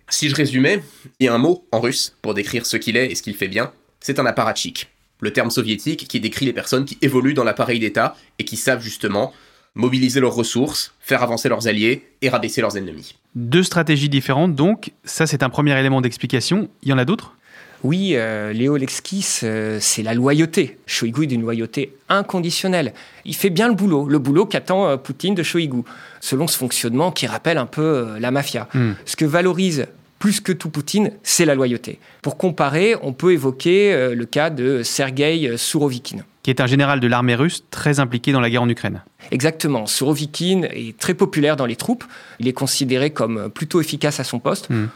Si 0.09 0.29
je 0.29 0.35
résumais, 0.35 0.83
il 1.21 1.27
y 1.27 1.29
a 1.29 1.35
un 1.35 1.39
mot 1.39 1.65
en 1.71 1.81
russe 1.81 2.17
pour 2.21 2.35
décrire 2.35 2.67
ce 2.67 2.77
qu'il 2.77 2.97
est 2.97 3.13
et 3.13 3.15
ce 3.15 3.23
qu'il 3.23 3.35
fait 3.35 3.49
bien, 3.49 3.73
c'est 4.01 4.19
un 4.19 4.27
apparatchik, 4.27 4.89
le 5.21 5.33
terme 5.33 5.51
soviétique 5.51 6.09
qui 6.09 6.19
décrit 6.19 6.47
les 6.47 6.53
personnes 6.53 6.85
qui 6.85 6.99
évoluent 7.01 7.35
dans 7.35 7.45
l'appareil 7.45 7.79
d'État 7.79 8.17
et 8.39 8.45
qui 8.45 8.57
savent 8.57 8.83
justement 8.83 9.33
mobiliser 9.77 10.19
leurs 10.19 10.35
ressources, 10.35 10.95
faire 11.01 11.23
avancer 11.23 11.49
leurs 11.49 11.69
alliés 11.69 12.09
et 12.23 12.29
rabaisser 12.29 12.61
leurs 12.61 12.77
ennemis. 12.77 13.15
Deux 13.37 13.63
stratégies 13.63 14.09
différentes 14.09 14.57
donc, 14.57 14.93
ça 15.05 15.27
c'est 15.27 15.45
un 15.45 15.51
premier 15.51 15.79
élément 15.79 16.01
d'explication. 16.01 16.69
Il 16.83 16.89
y 16.89 16.93
en 16.93 16.99
a 16.99 17.05
d'autres? 17.05 17.37
Oui, 17.83 18.13
euh, 18.15 18.53
Léo 18.53 18.77
Lexkis, 18.77 19.41
euh, 19.43 19.79
c'est 19.81 20.03
la 20.03 20.15
loyauté. 20.15 20.79
Shoigu 20.87 21.25
est 21.25 21.27
d'une 21.29 21.41
loyauté 21.41 21.95
inconditionnelle. 22.09 22.93
Il 23.25 23.35
fait 23.35 23.51
bien 23.51 23.69
le 23.69 23.75
boulot, 23.75 24.07
le 24.07 24.19
boulot 24.19 24.45
qu'attend 24.45 24.87
euh, 24.87 24.97
Poutine 24.97 25.35
de 25.35 25.43
Shoigu, 25.43 25.83
selon 26.21 26.47
ce 26.47 26.59
fonctionnement 26.59 27.11
qui 27.11 27.27
rappelle 27.27 27.59
un 27.59 27.67
peu 27.67 28.19
la 28.19 28.31
mafia. 28.31 28.69
Hmm. 28.75 28.93
Ce 29.07 29.17
que 29.17 29.25
valorise 29.25 29.87
plus 30.19 30.41
que 30.41 30.53
tout 30.53 30.69
Poutine, 30.69 31.13
c'est 31.23 31.47
la 31.47 31.55
loyauté. 31.55 31.99
Pour 32.21 32.37
comparer, 32.37 32.95
on 33.01 33.15
peut 33.15 33.33
évoquer 33.33 34.15
le 34.15 34.27
cas 34.27 34.51
de 34.51 34.83
Sergei 34.83 35.57
Sourovikine 35.57 36.25
qui 36.43 36.49
est 36.49 36.63
un 36.63 36.67
général 36.67 37.01
de 37.01 37.07
l'armée 37.07 37.35
russe 37.35 37.65
très 37.71 38.01
impliqué 38.01 38.33
dans 38.33 38.41
la 38.41 38.49
guerre 38.49 38.63
en 38.63 38.69
Ukraine. 38.69 39.03
Exactement. 39.31 39.85
Sourovikine 39.85 40.67
est 40.73 40.97
très 40.97 41.13
populaire 41.13 41.55
dans 41.57 41.67
les 41.67 41.77
troupes. 41.77 42.05
Il 42.39 42.49
est 42.49 42.55
considéré 42.55 43.11
comme 43.11 43.51
plutôt 43.51 43.79
efficace 43.79 44.21
à 44.21 44.25
son 44.25 44.39
poste. 44.39 44.71
Hmm. 44.71 44.87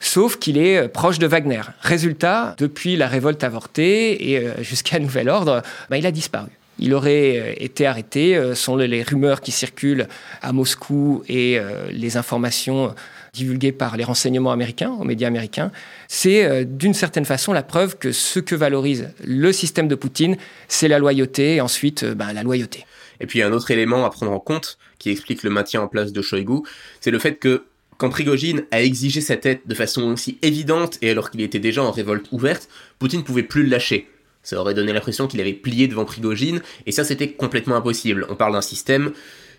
Sauf 0.00 0.38
qu'il 0.38 0.58
est 0.58 0.88
proche 0.88 1.18
de 1.18 1.26
Wagner. 1.26 1.62
Résultat, 1.80 2.54
depuis 2.58 2.96
la 2.96 3.08
révolte 3.08 3.42
avortée 3.44 4.30
et 4.30 4.38
euh, 4.38 4.52
jusqu'à 4.62 4.98
nouvel 4.98 5.28
ordre, 5.28 5.62
bah, 5.90 5.98
il 5.98 6.06
a 6.06 6.10
disparu. 6.10 6.50
Il 6.78 6.92
aurait 6.92 7.38
euh, 7.38 7.54
été 7.56 7.86
arrêté, 7.86 8.36
euh, 8.36 8.54
sont 8.54 8.76
les 8.76 9.02
rumeurs 9.02 9.40
qui 9.40 9.52
circulent 9.52 10.08
à 10.42 10.52
Moscou 10.52 11.22
et 11.28 11.60
les 11.90 12.16
informations 12.16 12.94
divulguées 13.34 13.72
par 13.72 13.96
les 13.96 14.04
renseignements 14.04 14.52
américains, 14.52 14.92
aux 14.92 15.04
médias 15.04 15.28
américains, 15.28 15.70
c'est 16.08 16.44
euh, 16.44 16.64
d'une 16.64 16.94
certaine 16.94 17.24
façon 17.24 17.52
la 17.52 17.62
preuve 17.62 17.98
que 17.98 18.12
ce 18.12 18.40
que 18.40 18.54
valorise 18.54 19.10
le 19.24 19.52
système 19.52 19.88
de 19.88 19.94
Poutine, 19.94 20.36
c'est 20.68 20.88
la 20.88 20.98
loyauté 20.98 21.56
et 21.56 21.60
ensuite 21.60 22.04
euh, 22.04 22.14
ben, 22.14 22.32
la 22.32 22.42
loyauté. 22.42 22.86
Et 23.20 23.26
puis 23.26 23.42
un 23.42 23.52
autre 23.52 23.70
élément 23.70 24.06
à 24.06 24.10
prendre 24.10 24.32
en 24.32 24.40
compte 24.40 24.78
qui 24.98 25.10
explique 25.10 25.42
le 25.42 25.50
maintien 25.50 25.82
en 25.82 25.88
place 25.88 26.12
de 26.12 26.22
Shoigu, 26.22 26.62
c'est 27.00 27.10
le 27.10 27.18
fait 27.18 27.34
que 27.34 27.64
quand 27.98 28.10
Prigogine 28.10 28.64
a 28.70 28.82
exigé 28.82 29.20
sa 29.20 29.36
tête 29.36 29.62
de 29.66 29.74
façon 29.74 30.02
aussi 30.12 30.38
évidente 30.42 30.98
et 31.02 31.10
alors 31.10 31.30
qu'il 31.30 31.40
était 31.40 31.58
déjà 31.58 31.82
en 31.82 31.90
révolte 31.90 32.26
ouverte, 32.32 32.68
Poutine 32.98 33.20
ne 33.20 33.24
pouvait 33.24 33.42
plus 33.42 33.62
le 33.62 33.68
lâcher. 33.68 34.08
Ça 34.42 34.60
aurait 34.60 34.74
donné 34.74 34.92
l'impression 34.92 35.26
qu'il 35.26 35.40
avait 35.40 35.52
plié 35.52 35.88
devant 35.88 36.04
Prigogine, 36.04 36.60
et 36.86 36.92
ça 36.92 37.04
c'était 37.04 37.32
complètement 37.32 37.76
impossible. 37.76 38.26
On 38.28 38.36
parle 38.36 38.52
d'un 38.52 38.60
système 38.60 39.12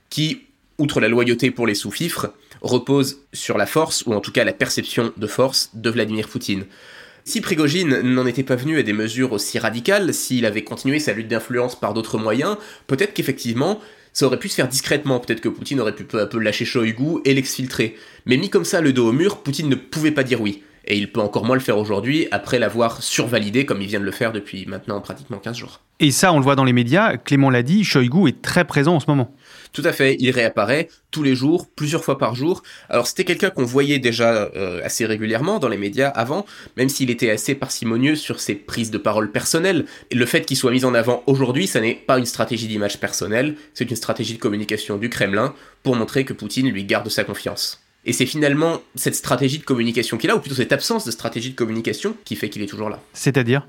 qui, 0.10 0.42
outre 0.78 1.00
la 1.00 1.08
loyauté 1.08 1.50
pour 1.50 1.66
les 1.66 1.76
sous-fifres, 1.76 2.28
repose 2.62 3.22
sur 3.34 3.58
la 3.58 3.66
force, 3.66 4.04
ou 4.06 4.14
en 4.14 4.22
tout 4.22 4.32
cas 4.32 4.44
la 4.44 4.54
perception 4.54 5.12
de 5.18 5.28
force, 5.28 5.72
de 5.74 5.90
Vladimir 5.90 6.28
Poutine. 6.28 6.66
Si 7.28 7.42
Prigogine 7.42 8.02
n'en 8.02 8.28
était 8.28 8.44
pas 8.44 8.56
venu 8.56 8.78
à 8.78 8.84
des 8.84 8.94
mesures 8.94 9.32
aussi 9.32 9.58
radicales, 9.58 10.14
s'il 10.14 10.46
avait 10.46 10.64
continué 10.64 11.00
sa 11.00 11.14
lutte 11.14 11.28
d'influence 11.28 11.80
par 11.80 11.96
d'autres 11.96 12.20
moyens, 12.20 12.56
peut-être 12.86 13.16
qu'effectivement, 13.16 13.82
ça 14.16 14.26
aurait 14.26 14.40
pu 14.40 14.48
se 14.48 14.56
faire 14.56 14.70
discrètement, 14.70 15.20
peut-être 15.20 15.42
que 15.42 15.50
Poutine 15.50 15.82
aurait 15.82 15.94
pu 15.94 16.06
peu 16.06 16.22
à 16.22 16.26
peu 16.26 16.40
lâcher 16.40 16.64
Shoigu 16.64 17.20
et 17.26 17.34
l'exfiltrer. 17.34 17.98
Mais 18.26 18.38
mis 18.38 18.50
comme 18.50 18.64
ça 18.64 18.80
le 18.80 18.94
dos 18.94 19.10
au 19.10 19.12
mur, 19.12 19.44
Poutine 19.44 19.68
ne 19.68 19.76
pouvait 19.76 20.12
pas 20.12 20.24
dire 20.24 20.40
oui. 20.40 20.64
Et 20.86 20.98
il 20.98 21.12
peut 21.12 21.20
encore 21.20 21.44
moins 21.44 21.58
le 21.58 21.62
faire 21.62 21.78
aujourd'hui, 21.78 22.28
après 22.32 22.58
l'avoir 22.58 23.04
survalidé 23.04 23.66
comme 23.66 23.82
il 23.82 23.88
vient 23.88 24.00
de 24.00 24.06
le 24.06 24.12
faire 24.12 24.32
depuis 24.32 24.66
maintenant 24.68 25.02
pratiquement 25.02 25.38
15 25.38 25.58
jours. 25.58 25.82
Et 26.00 26.12
ça, 26.12 26.32
on 26.32 26.38
le 26.38 26.44
voit 26.44 26.56
dans 26.56 26.64
les 26.64 26.72
médias, 26.72 27.18
Clément 27.18 27.50
l'a 27.50 27.62
dit, 27.62 27.84
Shoigu 27.84 28.30
est 28.30 28.42
très 28.42 28.64
présent 28.64 28.96
en 28.96 29.00
ce 29.02 29.08
moment. 29.08 29.36
Tout 29.76 29.84
à 29.84 29.92
fait, 29.92 30.16
il 30.20 30.32
réapparaît 30.32 30.88
tous 31.12 31.22
les 31.22 31.36
jours, 31.36 31.68
plusieurs 31.68 32.02
fois 32.02 32.18
par 32.18 32.34
jour. 32.34 32.64
Alors 32.88 33.08
c'était 33.08 33.26
quelqu'un 33.26 33.50
qu'on 33.50 33.66
voyait 33.66 34.00
déjà 34.00 34.50
euh, 34.56 34.80
assez 34.86 35.06
régulièrement 35.06 35.60
dans 35.60 35.68
les 35.68 35.76
médias 35.76 36.08
avant, 36.08 36.46
même 36.78 36.88
s'il 36.88 37.10
était 37.10 37.30
assez 37.30 37.56
parcimonieux 37.56 38.16
sur 38.16 38.40
ses 38.40 38.56
prises 38.56 38.90
de 38.90 38.98
parole 38.98 39.34
personnelles. 39.34 39.84
Et 40.12 40.16
le 40.16 40.26
fait 40.26 40.46
qu'il 40.46 40.56
soit 40.56 40.72
mis 40.72 40.86
en 40.86 40.94
avant 40.94 41.24
aujourd'hui, 41.28 41.68
ça 41.68 41.82
n'est 41.82 41.94
pas 41.94 42.18
une 42.20 42.26
stratégie 42.26 42.70
d'image 42.70 43.02
personnelle, 43.02 43.56
c'est 43.74 43.90
une 43.90 43.98
stratégie 43.98 44.36
de 44.36 44.40
communication 44.40 44.96
du 44.96 45.10
Kremlin 45.10 45.54
pour 45.84 45.98
montrer 45.98 46.24
que 46.24 46.32
Poutine 46.32 46.70
lui 46.70 46.86
garde 46.86 47.10
sa 47.10 47.26
confiance. 47.26 47.84
Et 48.06 48.14
c'est 48.14 48.26
finalement 48.26 48.82
cette 48.96 49.16
stratégie 49.16 49.60
de 49.60 49.66
communication 49.66 50.16
qu'il 50.16 50.30
a, 50.30 50.38
ou 50.38 50.40
plutôt 50.40 50.56
cette 50.56 50.72
absence 50.72 51.04
de 51.04 51.12
stratégie 51.12 51.50
de 51.50 51.56
communication, 51.56 52.16
qui 52.24 52.38
fait 52.38 52.48
qu'il 52.48 52.62
est 52.62 52.68
toujours 52.68 52.90
là. 52.90 53.02
C'est-à-dire? 53.12 53.68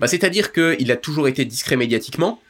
Bah, 0.00 0.08
C'est-à-dire 0.08 0.52
qu'il 0.52 0.90
a 0.90 0.96
toujours 0.96 1.28
été 1.28 1.44
discret 1.44 1.76
médiatiquement, 1.76 2.40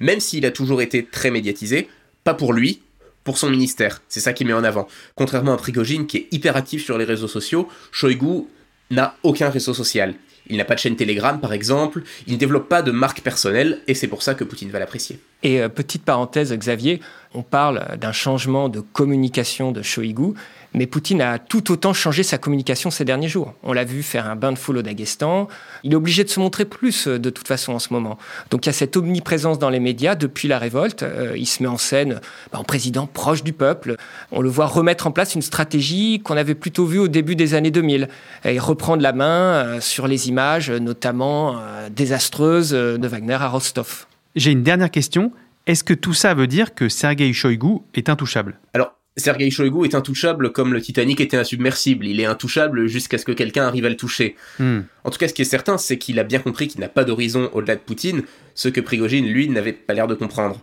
même 0.00 0.20
s'il 0.20 0.46
a 0.46 0.50
toujours 0.50 0.80
été 0.80 1.04
très 1.04 1.30
médiatisé, 1.30 1.88
pas 2.24 2.34
pour 2.34 2.52
lui, 2.52 2.82
pour 3.24 3.38
son 3.38 3.50
ministère. 3.50 4.00
C'est 4.08 4.20
ça 4.20 4.32
qu'il 4.32 4.46
met 4.46 4.52
en 4.52 4.64
avant. 4.64 4.88
Contrairement 5.14 5.52
à 5.52 5.56
Prigogine, 5.56 6.06
qui 6.06 6.16
est 6.16 6.28
hyper 6.30 6.56
actif 6.56 6.84
sur 6.84 6.98
les 6.98 7.04
réseaux 7.04 7.28
sociaux, 7.28 7.68
Shoigu 7.92 8.46
n'a 8.90 9.16
aucun 9.22 9.50
réseau 9.50 9.74
social. 9.74 10.14
Il 10.48 10.56
n'a 10.56 10.64
pas 10.64 10.74
de 10.74 10.80
chaîne 10.80 10.96
Telegram, 10.96 11.38
par 11.38 11.52
exemple, 11.52 12.02
il 12.26 12.32
ne 12.34 12.38
développe 12.38 12.68
pas 12.68 12.80
de 12.80 12.90
marque 12.90 13.20
personnelle, 13.20 13.80
et 13.86 13.94
c'est 13.94 14.06
pour 14.06 14.22
ça 14.22 14.34
que 14.34 14.44
Poutine 14.44 14.70
va 14.70 14.78
l'apprécier. 14.78 15.20
Et 15.42 15.60
euh, 15.60 15.68
petite 15.68 16.04
parenthèse, 16.04 16.52
Xavier, 16.52 17.00
on 17.32 17.42
parle 17.42 17.96
d'un 18.00 18.10
changement 18.10 18.68
de 18.68 18.80
communication 18.80 19.70
de 19.70 19.82
Shoigu, 19.82 20.32
mais 20.74 20.86
Poutine 20.86 21.22
a 21.22 21.38
tout 21.38 21.70
autant 21.70 21.92
changé 21.92 22.24
sa 22.24 22.38
communication 22.38 22.90
ces 22.90 23.04
derniers 23.04 23.28
jours. 23.28 23.54
On 23.62 23.72
l'a 23.72 23.84
vu 23.84 24.02
faire 24.02 24.28
un 24.28 24.34
bain 24.34 24.50
de 24.50 24.58
foule 24.58 24.78
au 24.78 24.82
Daghestan. 24.82 25.46
Il 25.84 25.92
est 25.92 25.96
obligé 25.96 26.24
de 26.24 26.28
se 26.28 26.40
montrer 26.40 26.64
plus 26.64 27.06
euh, 27.06 27.20
de 27.20 27.30
toute 27.30 27.46
façon 27.46 27.72
en 27.72 27.78
ce 27.78 27.92
moment. 27.92 28.18
Donc 28.50 28.66
il 28.66 28.68
y 28.68 28.70
a 28.70 28.72
cette 28.72 28.96
omniprésence 28.96 29.60
dans 29.60 29.70
les 29.70 29.78
médias 29.78 30.16
depuis 30.16 30.48
la 30.48 30.58
révolte. 30.58 31.04
Euh, 31.04 31.34
il 31.36 31.46
se 31.46 31.62
met 31.62 31.68
en 31.68 31.78
scène 31.78 32.20
bah, 32.52 32.58
en 32.58 32.64
président 32.64 33.06
proche 33.06 33.44
du 33.44 33.52
peuple. 33.52 33.94
On 34.32 34.40
le 34.40 34.48
voit 34.48 34.66
remettre 34.66 35.06
en 35.06 35.12
place 35.12 35.36
une 35.36 35.42
stratégie 35.42 36.20
qu'on 36.20 36.36
avait 36.36 36.56
plutôt 36.56 36.84
vue 36.84 36.98
au 36.98 37.08
début 37.08 37.36
des 37.36 37.54
années 37.54 37.70
2000 37.70 38.08
et 38.44 38.58
reprendre 38.58 39.02
la 39.04 39.12
main 39.12 39.80
sur 39.80 40.08
les 40.08 40.28
images, 40.28 40.70
notamment 40.70 41.60
désastreuses 41.90 42.70
de 42.70 43.06
Wagner 43.06 43.34
à 43.34 43.48
Rostov. 43.48 44.06
J'ai 44.38 44.52
une 44.52 44.62
dernière 44.62 44.92
question. 44.92 45.32
Est-ce 45.66 45.82
que 45.82 45.92
tout 45.92 46.14
ça 46.14 46.32
veut 46.32 46.46
dire 46.46 46.76
que 46.76 46.88
Sergei 46.88 47.32
Shoigu 47.32 47.80
est 47.94 48.08
intouchable? 48.08 48.60
Alors, 48.72 48.94
Sergei 49.16 49.50
Shoigu 49.50 49.84
est 49.84 49.96
intouchable 49.96 50.52
comme 50.52 50.72
le 50.72 50.80
Titanic 50.80 51.20
était 51.20 51.36
insubmersible. 51.36 52.06
Il 52.06 52.20
est 52.20 52.24
intouchable 52.24 52.86
jusqu'à 52.86 53.18
ce 53.18 53.24
que 53.24 53.32
quelqu'un 53.32 53.66
arrive 53.66 53.84
à 53.84 53.88
le 53.88 53.96
toucher. 53.96 54.36
Hmm. 54.60 54.82
En 55.02 55.10
tout 55.10 55.18
cas, 55.18 55.26
ce 55.26 55.34
qui 55.34 55.42
est 55.42 55.44
certain, 55.44 55.76
c'est 55.76 55.98
qu'il 55.98 56.20
a 56.20 56.22
bien 56.22 56.38
compris 56.38 56.68
qu'il 56.68 56.80
n'a 56.80 56.88
pas 56.88 57.02
d'horizon 57.02 57.50
au-delà 57.52 57.74
de 57.74 57.80
Poutine, 57.80 58.22
ce 58.54 58.68
que 58.68 58.80
Prigogine, 58.80 59.26
lui, 59.26 59.48
n'avait 59.48 59.72
pas 59.72 59.92
l'air 59.92 60.06
de 60.06 60.14
comprendre. 60.14 60.60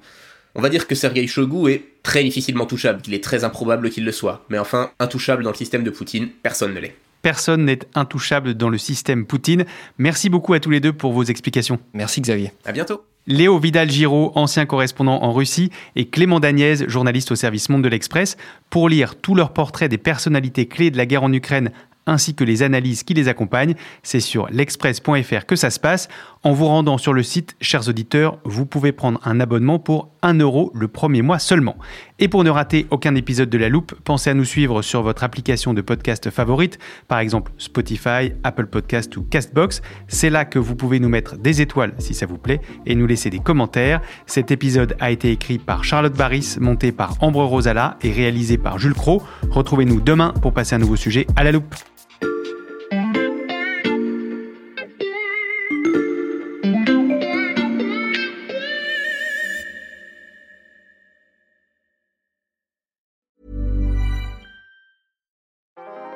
On 0.55 0.61
va 0.61 0.69
dire 0.69 0.87
que 0.87 0.95
Sergei 0.95 1.27
Shoigu 1.27 1.69
est 1.69 1.83
très 2.01 2.23
difficilement 2.23 2.65
touchable, 2.65 3.01
qu'il 3.01 3.13
est 3.13 3.23
très 3.23 3.43
improbable 3.43 3.89
qu'il 3.89 4.05
le 4.05 4.13
soit. 4.13 4.45
Mais 4.47 4.57
enfin, 4.57 4.91
intouchable 4.99 5.43
dans 5.43 5.51
le 5.51 5.57
système 5.57 5.83
de 5.83 5.89
Poutine, 5.89 6.29
personne 6.43 6.73
ne 6.73 6.79
l'est. 6.79 6.95
Personne 7.21 7.65
n'est 7.65 7.79
intouchable 7.93 8.53
dans 8.53 8.69
le 8.69 8.77
système 8.77 9.25
Poutine. 9.25 9.65
Merci 9.97 10.29
beaucoup 10.29 10.53
à 10.53 10.61
tous 10.61 10.69
les 10.69 10.79
deux 10.79 10.93
pour 10.93 11.11
vos 11.11 11.25
explications. 11.25 11.77
Merci 11.93 12.21
Xavier. 12.21 12.53
À 12.63 12.71
bientôt. 12.71 13.03
Léo 13.27 13.57
Vidal-Giraud, 13.57 14.31
ancien 14.35 14.65
correspondant 14.67 15.23
en 15.23 15.33
Russie, 15.33 15.71
et 15.95 16.07
Clément 16.07 16.39
Dagnès, 16.39 16.87
journaliste 16.87 17.31
au 17.31 17.35
service 17.35 17.69
Monde 17.69 17.83
de 17.83 17.89
l'Express, 17.89 18.37
pour 18.69 18.87
lire 18.87 19.15
tous 19.15 19.33
leurs 19.33 19.51
portraits 19.51 19.89
des 19.89 19.97
personnalités 19.97 20.67
clés 20.67 20.91
de 20.91 20.97
la 20.97 21.07
guerre 21.07 21.23
en 21.23 21.33
Ukraine 21.33 21.71
ainsi 22.07 22.35
que 22.35 22.43
les 22.43 22.63
analyses 22.63 23.03
qui 23.03 23.13
les 23.13 23.27
accompagnent. 23.27 23.75
C'est 24.03 24.19
sur 24.19 24.47
l'express.fr 24.51 25.45
que 25.47 25.55
ça 25.55 25.69
se 25.69 25.79
passe. 25.79 26.07
En 26.45 26.53
vous 26.53 26.67
rendant 26.67 26.99
sur 26.99 27.11
le 27.11 27.23
site, 27.23 27.55
chers 27.59 27.89
auditeurs, 27.89 28.37
vous 28.43 28.67
pouvez 28.67 28.91
prendre 28.91 29.19
un 29.25 29.39
abonnement 29.39 29.79
pour 29.79 30.11
1 30.21 30.35
euro 30.35 30.71
le 30.75 30.87
premier 30.87 31.23
mois 31.23 31.39
seulement. 31.39 31.75
Et 32.19 32.27
pour 32.27 32.43
ne 32.43 32.51
rater 32.51 32.85
aucun 32.91 33.15
épisode 33.15 33.49
de 33.49 33.57
La 33.57 33.67
Loupe, 33.67 33.95
pensez 34.03 34.29
à 34.29 34.35
nous 34.35 34.45
suivre 34.45 34.83
sur 34.83 35.01
votre 35.01 35.23
application 35.23 35.73
de 35.73 35.81
podcast 35.81 36.29
favorite, 36.29 36.77
par 37.07 37.17
exemple 37.17 37.51
Spotify, 37.57 38.33
Apple 38.43 38.67
Podcast 38.67 39.17
ou 39.17 39.23
Castbox. 39.23 39.81
C'est 40.07 40.29
là 40.29 40.45
que 40.45 40.59
vous 40.59 40.75
pouvez 40.75 40.99
nous 40.99 41.09
mettre 41.09 41.35
des 41.35 41.61
étoiles 41.61 41.95
si 41.97 42.13
ça 42.13 42.27
vous 42.27 42.37
plaît 42.37 42.61
et 42.85 42.93
nous 42.93 43.07
laisser 43.07 43.31
des 43.31 43.39
commentaires. 43.39 43.99
Cet 44.27 44.51
épisode 44.51 44.95
a 44.99 45.09
été 45.09 45.31
écrit 45.31 45.57
par 45.57 45.83
Charlotte 45.83 46.15
Barris, 46.15 46.57
monté 46.59 46.91
par 46.91 47.15
Ambre 47.23 47.43
Rosala 47.43 47.97
et 48.03 48.11
réalisé 48.11 48.59
par 48.59 48.77
Jules 48.77 48.93
Cro. 48.93 49.23
Retrouvez-nous 49.49 49.99
demain 49.99 50.31
pour 50.43 50.53
passer 50.53 50.75
un 50.75 50.79
nouveau 50.79 50.95
sujet 50.95 51.25
à 51.35 51.43
La 51.43 51.51
Loupe. 51.53 51.73